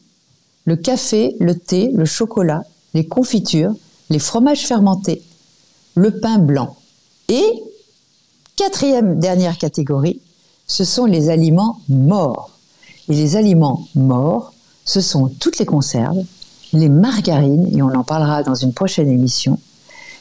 le 0.66 0.76
café, 0.78 1.36
le 1.40 1.56
thé, 1.56 1.92
le 1.94 2.06
chocolat, 2.06 2.64
les 2.94 3.06
confitures, 3.06 3.76
les 4.10 4.20
fromages 4.20 4.66
fermentés, 4.66 5.22
le 5.96 6.20
pain 6.20 6.40
blanc. 6.40 6.78
Et, 7.28 7.46
quatrième 8.56 9.20
dernière 9.20 9.58
catégorie, 9.58 10.22
ce 10.68 10.86
sont 10.86 11.06
les 11.06 11.30
aliments 11.30 11.80
morts. 11.90 12.52
Et 13.10 13.14
les 13.14 13.36
aliments 13.36 13.88
morts, 13.96 14.54
ce 14.86 15.02
sont 15.02 15.28
toutes 15.40 15.60
les 15.60 15.66
conserves, 15.66 16.24
les 16.72 16.90
margarines, 16.90 17.68
et 17.78 17.82
on 17.82 17.94
en 17.94 18.04
parlera 18.04 18.44
dans 18.44 18.56
une 18.56 18.74
prochaine 18.74 19.10
émission, 19.10 19.60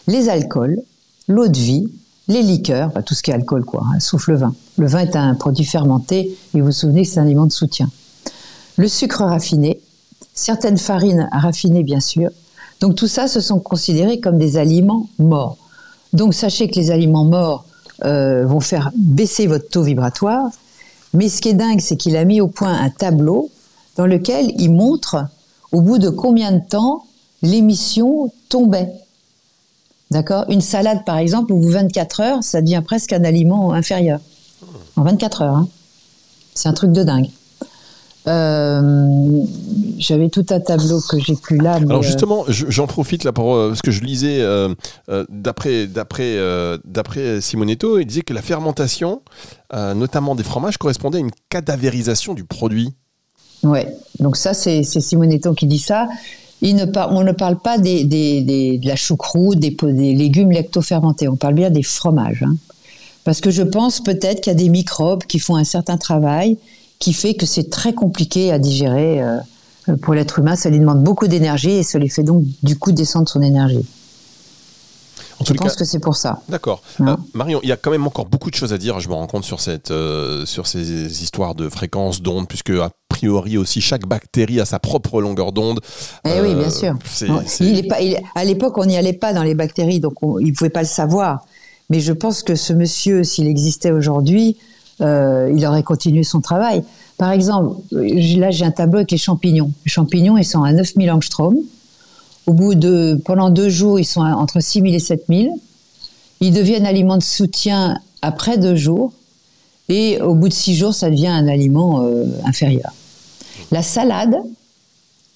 les 0.07 0.29
alcools, 0.29 0.81
l'eau 1.29 1.49
de 1.49 1.57
vie, 1.57 1.89
les 2.29 2.43
liqueurs, 2.43 2.93
tout 3.05 3.15
ce 3.15 3.23
qui 3.23 3.31
est 3.31 3.35
alcool, 3.35 3.65
quoi, 3.65 3.85
hein, 3.85 4.01
sauf 4.01 4.27
le 4.29 4.37
vin. 4.37 4.55
Le 4.79 4.87
vin 4.87 5.01
est 5.01 5.17
un 5.17 5.35
produit 5.35 5.65
fermenté 5.65 6.37
et 6.55 6.61
vous 6.61 6.67
vous 6.67 6.73
souvenez 6.73 7.03
que 7.03 7.09
c'est 7.09 7.21
un 7.21 7.25
aliment 7.25 7.47
de 7.47 7.53
soutien. 7.53 7.89
Le 8.77 8.89
sucre 8.89 9.23
raffiné, 9.23 9.81
certaines 10.35 10.79
farines 10.79 11.29
raffinées, 11.33 11.83
bien 11.83 12.01
sûr. 12.01 12.31
Donc 12.81 12.95
tout 12.95 13.07
ça, 13.07 13.29
ce 13.29 13.41
sont 13.41 13.59
considérés 13.59 14.21
comme 14.21 14.39
des 14.39 14.57
aliments 14.57 15.09
morts. 15.19 15.57
Donc 16.13 16.35
sachez 16.35 16.69
que 16.69 16.75
les 16.77 16.91
aliments 16.91 17.25
morts 17.25 17.65
euh, 18.05 18.45
vont 18.45 18.61
faire 18.61 18.91
baisser 18.97 19.47
votre 19.47 19.69
taux 19.69 19.83
vibratoire. 19.83 20.51
Mais 21.15 21.29
ce 21.29 21.41
qui 21.41 21.51
est 21.51 21.55
dingue, 21.55 21.81
c'est 21.81 21.97
qu'il 21.97 22.17
a 22.17 22.25
mis 22.25 22.41
au 22.41 22.49
point 22.49 22.75
un 22.75 22.91
tableau 22.91 23.51
dans 23.97 24.07
lequel 24.07 24.53
il 24.59 24.73
montre 24.73 25.25
au 25.73 25.81
bout 25.81 25.99
de 25.99 26.11
combien 26.11 26.53
de 26.53 26.61
temps 26.61 27.05
l'émission 27.43 28.31
tombait. 28.49 28.93
D'accord 30.11 30.45
Une 30.49 30.61
salade, 30.61 31.05
par 31.05 31.19
exemple, 31.19 31.53
au 31.53 31.59
bout 31.59 31.69
de 31.69 31.73
24 31.73 32.21
heures, 32.21 32.45
ça 32.45 32.63
devient 32.63 32.83
presque 32.85 33.13
un 33.13 33.25
aliment 33.25 33.73
inférieur. 33.73 34.21
En 34.97 35.03
24 35.03 35.43
heures. 35.43 35.57
Hein. 35.57 35.69
C'est 36.55 36.69
un 36.69 36.73
truc 36.73 36.93
de 36.93 37.03
dingue. 37.03 37.29
Euh, 38.29 39.45
j'avais 39.99 40.29
tout 40.29 40.45
un 40.51 40.59
tableau 40.59 41.01
que 41.01 41.19
j'ai 41.21 41.37
plus 41.37 41.59
là. 41.59 41.75
Alors 41.75 42.01
euh, 42.01 42.03
justement, 42.03 42.45
j'en 42.49 42.89
profite 42.89 43.23
là 43.23 43.33
pour 43.33 43.55
euh, 43.55 43.69
parce 43.69 43.83
que 43.83 43.93
je 43.93 44.03
lisais 44.03 44.45
d'après 45.29 45.87
d'après 45.87 46.37
d'après 46.85 47.41
Simonetto, 47.41 47.99
il 47.99 48.07
disait 48.07 48.23
que 48.23 48.35
la 48.35 48.43
fermentation, 48.43 49.23
notamment 49.73 50.35
des 50.35 50.43
fromages, 50.43 50.79
correspondait 50.79 51.19
à 51.19 51.21
une 51.21 51.31
cadavérisation 51.49 52.35
du 52.35 52.45
produit. 52.45 52.95
Ouais, 53.63 53.97
donc 54.19 54.37
ça 54.37 54.55
c'est 54.55 54.83
Simonetto 54.83 55.55
qui 55.55 55.67
dit 55.67 55.79
ça. 55.79 56.09
Il 56.63 56.77
ne 56.77 56.85
on 57.11 57.23
ne 57.23 57.33
parle 57.33 57.59
pas 57.59 57.79
des, 57.79 58.05
des, 58.05 58.79
de 58.79 58.87
la 58.87 58.97
choucroute, 58.97 59.59
des, 59.59 59.71
des 59.71 60.15
légumes 60.15 60.53
lactofermentés. 60.53 61.29
On 61.29 61.37
parle 61.37 61.55
bien 61.55 61.71
des 61.71 61.83
fromages. 61.83 62.43
Hein. 62.43 62.57
Parce 63.25 63.41
que 63.41 63.51
je 63.51 63.63
pense 63.63 64.03
peut-être 64.03 64.41
qu'il 64.41 64.53
y 64.53 64.57
a 64.57 64.59
des 64.59 64.69
microbes 64.69 65.25
qui 65.25 65.39
font 65.39 65.57
un 65.57 65.65
certain 65.65 65.97
travail 65.99 66.59
qui 66.99 67.13
fait 67.13 67.35
que 67.35 67.45
c'est 67.45 67.71
très 67.71 67.93
compliqué 67.93 68.53
à 68.53 68.59
digérer 68.59 69.21
euh, 69.21 69.97
pour 70.01 70.15
l'être 70.15 70.39
humain. 70.39 70.57
Ça 70.57 70.71
lui 70.71 70.79
demande 70.79 71.03
beaucoup 71.03 71.27
d'énergie 71.27 71.73
et 71.73 71.83
ça 71.83 71.99
lui 71.99 72.09
fait 72.09 72.23
donc 72.23 72.45
du 72.63 72.79
coup 72.79 72.93
descendre 72.93 73.29
son 73.29 73.43
énergie. 73.43 73.85
Je 75.45 75.53
pense 75.55 75.77
que 75.77 75.85
c'est 75.85 75.99
pour 75.99 76.17
ça. 76.17 76.41
D'accord. 76.49 76.83
Euh, 77.01 77.17
Marion, 77.35 77.61
il 77.63 77.69
y 77.69 77.73
a 77.73 77.77
quand 77.77 77.91
même 77.91 78.07
encore 78.07 78.27
beaucoup 78.27 78.51
de 78.51 78.55
choses 78.55 78.73
à 78.73 78.79
dire, 78.79 79.01
je 79.01 79.09
me 79.09 79.15
rends 79.15 79.27
compte, 79.27 79.45
sur, 79.45 79.61
cette, 79.61 79.91
euh, 79.91 80.47
sur 80.47 80.67
ces 80.67 81.23
histoires 81.23 81.55
de 81.55 81.69
fréquences 81.69 82.23
d'ondes, 82.23 82.49
puisque 82.49 82.71
a 82.71 82.91
priori 83.09 83.59
aussi 83.59 83.81
chaque 83.81 84.07
bactérie 84.07 84.61
a 84.61 84.65
sa 84.65 84.79
propre 84.79 85.21
longueur 85.21 85.53
d'onde. 85.53 85.81
Eh 86.25 86.41
oui, 86.41 86.55
bien 86.55 86.71
sûr. 86.71 86.95
Il 87.61 87.79
est 87.79 87.89
pas, 87.89 87.99
à 88.35 88.45
l'époque, 88.45 88.79
on 88.79 88.85
n'y 88.85 88.97
allait 88.97 89.13
pas 89.13 89.33
dans 89.33 89.43
les 89.43 89.55
bactéries, 89.55 90.01
donc 90.01 90.15
il 90.41 90.49
ne 90.49 90.53
pouvait 90.53 90.71
pas 90.71 90.83
le 90.83 90.89
savoir. 90.89 91.45
Mais 91.91 92.01
je 92.01 92.13
pense 92.13 92.43
que 92.43 92.55
ce 92.55 92.73
monsieur, 92.73 93.23
s'il 93.23 93.47
existait 93.47 93.93
aujourd'hui, 93.93 94.57
euh, 95.01 95.53
il 95.55 95.65
aurait 95.67 95.83
continué 95.83 96.23
son 96.23 96.41
travail. 96.41 96.83
Par 97.19 97.31
exemple, 97.31 97.81
là 97.93 98.51
j'ai 98.51 98.65
un 98.65 98.71
tableau 98.71 98.99
avec 98.99 99.11
les 99.11 99.19
champignons. 99.19 99.71
Les 99.85 99.91
champignons, 99.91 100.37
ils 100.37 100.45
sont 100.45 100.63
à 100.63 100.73
9000 100.73 101.11
angstroms. 101.11 101.59
Au 102.47 102.53
bout 102.53 102.75
de, 102.75 103.21
pendant 103.25 103.51
deux 103.51 103.69
jours, 103.69 103.99
ils 103.99 104.05
sont 104.05 104.21
entre 104.21 104.61
6000 104.61 104.95
et 104.95 105.01
7000. 105.01 105.51
Ils 106.41 106.53
deviennent 106.53 106.87
aliment 106.87 107.17
de 107.17 107.23
soutien 107.23 107.99
après 108.23 108.57
deux 108.59 108.77
jours. 108.77 109.13
Et 109.89 110.21
au 110.21 110.35
bout 110.35 110.49
de 110.49 110.53
six 110.53 110.75
jours, 110.75 110.95
ça 110.95 111.11
devient 111.11 111.29
un 111.29 111.49
aliment 111.49 112.03
euh, 112.03 112.25
inférieur. 112.45 112.93
La 113.71 113.83
salade, 113.83 114.37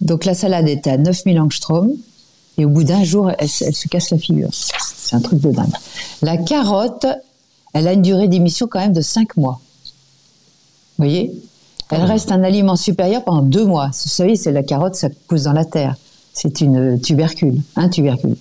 donc 0.01 0.25
la 0.25 0.35
salade 0.35 0.68
est 0.68 0.87
à 0.87 0.96
9000 0.96 1.40
angstroms. 1.40 1.92
Et 2.59 2.64
au 2.64 2.68
bout 2.68 2.85
d'un 2.85 3.05
jour, 3.05 3.31
elle, 3.38 3.49
se 3.49 3.88
casse 3.88 4.11
la 4.11 4.18
figure. 4.18 4.51
C'est 4.53 5.16
un 5.16 5.20
truc 5.20 5.40
de 5.40 5.51
dingue. 5.51 5.73
La 6.23 6.37
carotte, 6.37 7.07
elle 7.73 7.88
a 7.88 7.92
une 7.92 8.03
durée 8.03 8.29
d'émission 8.29 8.66
quand 8.68 8.81
même 8.81 8.92
de 8.92 9.01
5 9.01 9.37
mois. 9.37 9.61
Vous 10.99 11.05
voyez? 11.05 11.33
Elle 11.90 12.03
reste 12.03 12.31
un 12.31 12.42
aliment 12.44 12.77
supérieur 12.77 13.25
pendant 13.25 13.42
2 13.42 13.64
mois. 13.64 13.87
Vous 13.87 14.11
savez, 14.11 14.37
c'est 14.37 14.53
la 14.53 14.62
carotte, 14.62 14.94
ça 14.94 15.09
pousse 15.27 15.44
dans 15.44 15.53
la 15.53 15.64
terre. 15.64 15.96
C'est 16.33 16.61
une 16.61 17.01
tubercule, 17.01 17.61
un 17.77 17.88
tubercule. 17.88 18.37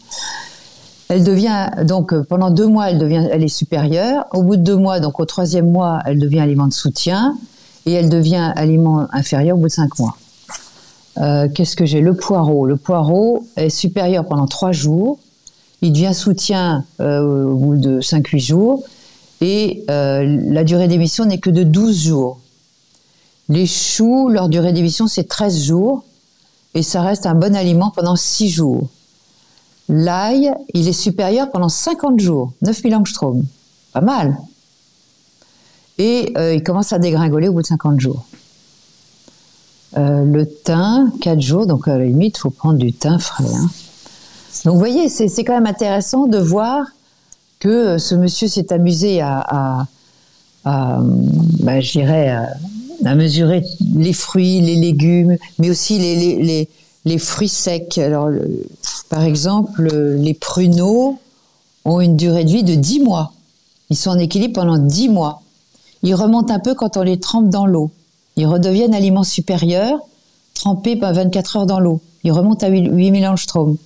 Elle 1.09 1.23
devient 1.23 1.69
donc 1.85 2.15
pendant 2.23 2.51
deux 2.51 2.67
mois, 2.67 2.91
elle 2.91 2.99
devient, 2.99 3.27
elle 3.31 3.43
est 3.43 3.47
supérieure. 3.47 4.25
Au 4.31 4.43
bout 4.43 4.57
de 4.57 4.61
deux 4.61 4.75
mois, 4.75 4.99
donc 4.99 5.19
au 5.19 5.25
troisième 5.25 5.71
mois, 5.71 5.99
elle 6.05 6.19
devient 6.19 6.39
aliment 6.39 6.67
de 6.67 6.73
soutien 6.73 7.35
et 7.85 7.93
elle 7.93 8.09
devient 8.09 8.53
aliment 8.55 9.07
inférieur 9.11 9.57
au 9.57 9.59
bout 9.59 9.67
de 9.67 9.73
cinq 9.73 9.97
mois. 9.97 10.15
Euh, 11.17 11.47
qu'est-ce 11.53 11.75
que 11.75 11.85
j'ai? 11.85 12.01
Le 12.01 12.13
poireau. 12.13 12.65
Le 12.65 12.77
poireau 12.77 13.45
est 13.55 13.69
supérieur 13.69 14.25
pendant 14.25 14.47
trois 14.47 14.71
jours. 14.71 15.19
Il 15.81 15.93
devient 15.93 16.13
soutien 16.13 16.85
euh, 16.99 17.45
au 17.45 17.55
bout 17.55 17.75
de 17.75 18.01
5-8 18.01 18.39
jours 18.39 18.83
et 19.41 19.85
euh, 19.89 20.39
la 20.47 20.63
durée 20.63 20.87
d'émission 20.89 21.25
n'est 21.25 21.37
que 21.37 21.49
de 21.49 21.63
12 21.63 21.97
jours. 21.97 22.39
Les 23.47 23.65
choux, 23.65 24.29
leur 24.29 24.49
durée 24.49 24.73
d'émission, 24.73 25.07
c'est 25.07 25.23
13 25.23 25.63
jours 25.63 26.03
et 26.73 26.83
ça 26.83 27.01
reste 27.01 27.25
un 27.25 27.35
bon 27.35 27.55
aliment 27.55 27.91
pendant 27.91 28.15
6 28.15 28.49
jours. 28.49 28.87
L'ail, 29.89 30.53
il 30.73 30.87
est 30.87 30.93
supérieur 30.93 31.49
pendant 31.49 31.69
50 31.69 32.19
jours, 32.19 32.51
9000 32.61 32.95
angstroms. 32.95 33.43
Pas 33.91 34.01
mal. 34.01 34.37
Et 35.97 36.31
euh, 36.37 36.53
il 36.53 36.63
commence 36.63 36.93
à 36.93 36.99
dégringoler 36.99 37.47
au 37.47 37.53
bout 37.53 37.63
de 37.63 37.67
50 37.67 37.99
jours. 37.99 38.25
Euh, 39.97 40.23
le 40.23 40.47
thym, 40.47 41.11
4 41.21 41.41
jours, 41.41 41.65
donc 41.65 41.87
à 41.87 41.97
la 41.97 42.05
limite, 42.05 42.37
il 42.37 42.41
faut 42.41 42.51
prendre 42.51 42.77
du 42.77 42.93
thym 42.93 43.17
frais. 43.17 43.43
Hein. 43.51 43.69
Donc 44.63 44.73
vous 44.73 44.79
voyez, 44.79 45.09
c'est 45.09 45.43
quand 45.43 45.53
même 45.53 45.65
intéressant 45.65 46.27
de 46.27 46.37
voir 46.37 46.85
que 47.59 47.69
euh, 47.69 47.97
ce 47.97 48.13
monsieur 48.13 48.47
s'est 48.47 48.71
amusé 48.71 49.21
à, 49.21 49.87
à, 50.63 50.99
bah, 51.63 51.81
mesurer 53.01 53.63
les 53.95 54.13
fruits, 54.13 54.61
les 54.61 54.75
légumes, 54.75 55.37
mais 55.57 55.69
aussi 55.69 55.97
les, 55.97 56.15
les, 56.43 56.69
les, 57.05 57.17
fruits 57.17 57.49
secs. 57.49 57.97
Alors, 57.97 58.29
par 59.09 59.23
exemple, 59.23 59.91
les 59.93 60.33
pruneaux 60.33 61.19
ont 61.85 62.01
une 62.01 62.17
durée 62.17 62.43
de 62.43 62.51
vie 62.51 62.63
de 62.63 62.75
10 62.75 63.01
mois. 63.01 63.33
Ils 63.89 63.97
sont 63.97 64.11
en 64.11 64.19
équilibre 64.19 64.61
pendant 64.61 64.77
10 64.77 65.09
mois. 65.09 65.41
Ils 66.03 66.15
remontent 66.15 66.53
un 66.53 66.59
peu 66.59 66.75
quand 66.75 66.97
on 66.97 67.01
les 67.01 67.19
trempe 67.19 67.49
dans 67.49 67.65
l'eau. 67.65 67.91
Ils 68.35 68.45
redeviennent 68.45 68.93
aliments 68.93 69.23
supérieurs, 69.23 69.99
trempés 70.53 70.95
par 70.95 71.13
24 71.13 71.57
heures 71.57 71.65
dans 71.65 71.79
l'eau. 71.79 72.01
Ils 72.23 72.31
remontent 72.31 72.65
à 72.65 72.69
8000 72.69 73.25
angstroms. 73.27 73.77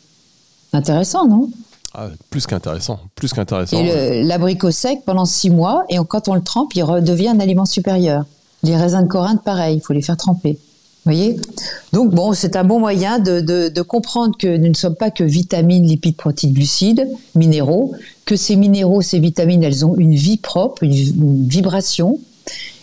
Intéressant, 0.74 1.28
non? 1.28 1.50
Ah, 1.96 2.08
plus 2.32 2.48
qu'intéressant, 2.48 3.00
plus 3.14 3.32
qu'intéressant. 3.34 3.78
Et 3.78 4.24
l'abricot 4.24 4.72
sec 4.72 5.02
pendant 5.06 5.26
six 5.26 5.52
mois, 5.52 5.86
et 5.90 5.98
quand 6.08 6.28
on 6.28 6.34
le 6.34 6.42
trempe, 6.42 6.76
il 6.76 6.84
redevient 6.84 7.30
un 7.30 7.40
aliment 7.40 7.66
supérieur. 7.66 8.26
Les 8.64 8.76
raisins 8.76 9.04
de 9.04 9.08
Corinthe, 9.08 9.44
pareil, 9.44 9.78
il 9.78 9.82
faut 9.82 9.94
les 9.94 10.02
faire 10.02 10.18
tremper. 10.18 10.58
voyez? 11.06 11.40
Donc 11.92 12.12
bon, 12.12 12.34
c'est 12.34 12.56
un 12.56 12.64
bon 12.64 12.80
moyen 12.80 13.20
de, 13.20 13.40
de, 13.42 13.82
comprendre 13.82 14.38
que 14.38 14.58
nous 14.58 14.70
ne 14.70 14.74
sommes 14.74 14.96
pas 14.96 15.12
que 15.12 15.24
vitamines, 15.24 15.86
lipides, 15.86 16.16
protéines, 16.16 16.54
glucides, 16.54 17.08
minéraux, 17.36 17.94
que 18.26 18.36
ces 18.36 18.56
minéraux, 18.56 19.02
ces 19.02 19.20
vitamines, 19.20 19.64
elles 19.64 19.86
ont 19.86 19.96
une 19.96 20.16
vie 20.16 20.38
propre, 20.38 20.84
une, 20.84 21.48
vibration, 21.48 22.20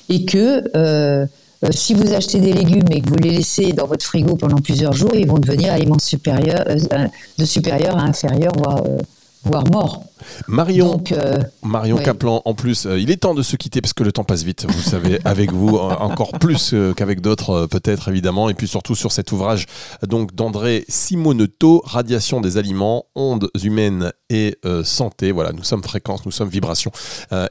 et 0.08 0.24
que 0.24 0.64
euh, 0.76 1.26
euh, 1.64 1.68
si 1.72 1.92
vous 1.92 2.14
achetez 2.14 2.40
des 2.40 2.52
légumes 2.52 2.86
et 2.90 3.02
que 3.02 3.10
vous 3.10 3.16
les 3.16 3.30
laissez 3.30 3.72
dans 3.72 3.86
votre 3.86 4.04
frigo 4.04 4.34
pendant 4.36 4.56
plusieurs 4.56 4.94
jours, 4.94 5.14
ils 5.14 5.26
vont 5.26 5.38
devenir 5.38 5.72
aliments 5.72 5.98
supérieurs, 5.98 6.64
euh, 6.68 7.06
de 7.38 7.44
supérieur 7.44 7.98
à 7.98 8.02
inférieur, 8.02 8.52
voire, 8.56 8.82
euh, 8.86 8.98
voire 9.44 9.64
mort. 9.70 10.04
Marion, 10.48 11.02
euh, 11.12 11.38
Marion 11.62 11.98
Kaplan, 11.98 12.42
en 12.44 12.54
plus, 12.54 12.86
euh, 12.86 12.98
il 12.98 13.10
est 13.10 13.18
temps 13.18 13.34
de 13.34 13.42
se 13.42 13.56
quitter 13.56 13.80
parce 13.80 13.92
que 13.92 14.02
le 14.02 14.12
temps 14.12 14.24
passe 14.24 14.42
vite, 14.42 14.66
vous 14.68 14.82
savez, 14.82 15.18
avec 15.24 15.52
vous, 15.52 15.76
euh, 15.76 15.94
encore 16.00 16.32
plus 16.32 16.74
qu'avec 16.96 17.20
d'autres, 17.20 17.66
peut-être 17.66 18.08
évidemment, 18.08 18.48
et 18.48 18.54
puis 18.54 18.68
surtout 18.68 18.94
sur 18.94 19.12
cet 19.12 19.32
ouvrage 19.32 19.66
donc 20.06 20.34
d'André 20.34 20.84
Simonetto, 20.88 21.82
Radiation 21.84 22.40
des 22.40 22.56
aliments, 22.56 23.06
ondes 23.14 23.48
humaines 23.62 24.12
et 24.28 24.56
santé. 24.84 25.32
Voilà, 25.32 25.52
nous 25.52 25.64
sommes 25.64 25.82
fréquences, 25.82 26.24
nous 26.24 26.32
sommes 26.32 26.48
vibrations. 26.48 26.90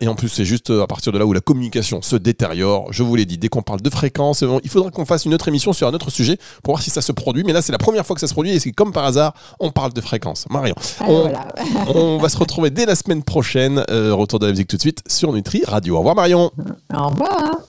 et 0.01 0.07
en 0.07 0.15
plus, 0.15 0.29
c'est 0.29 0.45
juste 0.45 0.69
à 0.69 0.87
partir 0.87 1.11
de 1.11 1.17
là 1.17 1.25
où 1.25 1.33
la 1.33 1.41
communication 1.41 2.01
se 2.01 2.15
détériore. 2.15 2.91
Je 2.91 3.03
vous 3.03 3.15
l'ai 3.15 3.25
dit, 3.25 3.37
dès 3.37 3.49
qu'on 3.49 3.61
parle 3.61 3.81
de 3.81 3.89
fréquences, 3.89 4.43
il 4.63 4.69
faudra 4.69 4.89
qu'on 4.91 5.05
fasse 5.05 5.25
une 5.25 5.33
autre 5.33 5.47
émission 5.47 5.73
sur 5.73 5.87
un 5.87 5.93
autre 5.93 6.09
sujet 6.09 6.37
pour 6.63 6.73
voir 6.73 6.81
si 6.81 6.89
ça 6.89 7.01
se 7.01 7.11
produit. 7.11 7.43
Mais 7.43 7.53
là, 7.53 7.61
c'est 7.61 7.71
la 7.71 7.77
première 7.77 8.05
fois 8.05 8.15
que 8.15 8.21
ça 8.21 8.27
se 8.27 8.33
produit 8.33 8.51
et 8.51 8.59
c'est 8.59 8.71
comme 8.71 8.93
par 8.93 9.05
hasard, 9.05 9.33
on 9.59 9.71
parle 9.71 9.93
de 9.93 10.01
fréquences. 10.01 10.45
Marion, 10.49 10.75
ah, 11.01 11.05
on 11.93 12.17
va 12.17 12.29
se 12.29 12.37
retrouver 12.59 12.71
dès 12.71 12.85
la 12.85 12.95
semaine 12.95 13.23
prochaine. 13.23 13.83
Euh, 13.89 14.13
retour 14.13 14.39
de 14.39 14.45
la 14.45 14.51
musique 14.51 14.67
tout 14.67 14.75
de 14.75 14.81
suite 14.81 15.01
sur 15.07 15.31
Nutri 15.31 15.63
Radio. 15.65 15.95
Au 15.95 15.99
revoir 15.99 16.15
Marion. 16.15 16.51
Au 16.93 17.07
revoir. 17.07 17.59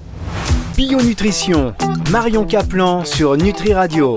Bio 0.76 1.00
Nutrition, 1.00 1.74
Marion 2.10 2.44
Caplan 2.44 3.04
sur 3.04 3.36
Nutri 3.36 3.72
Radio. 3.74 4.08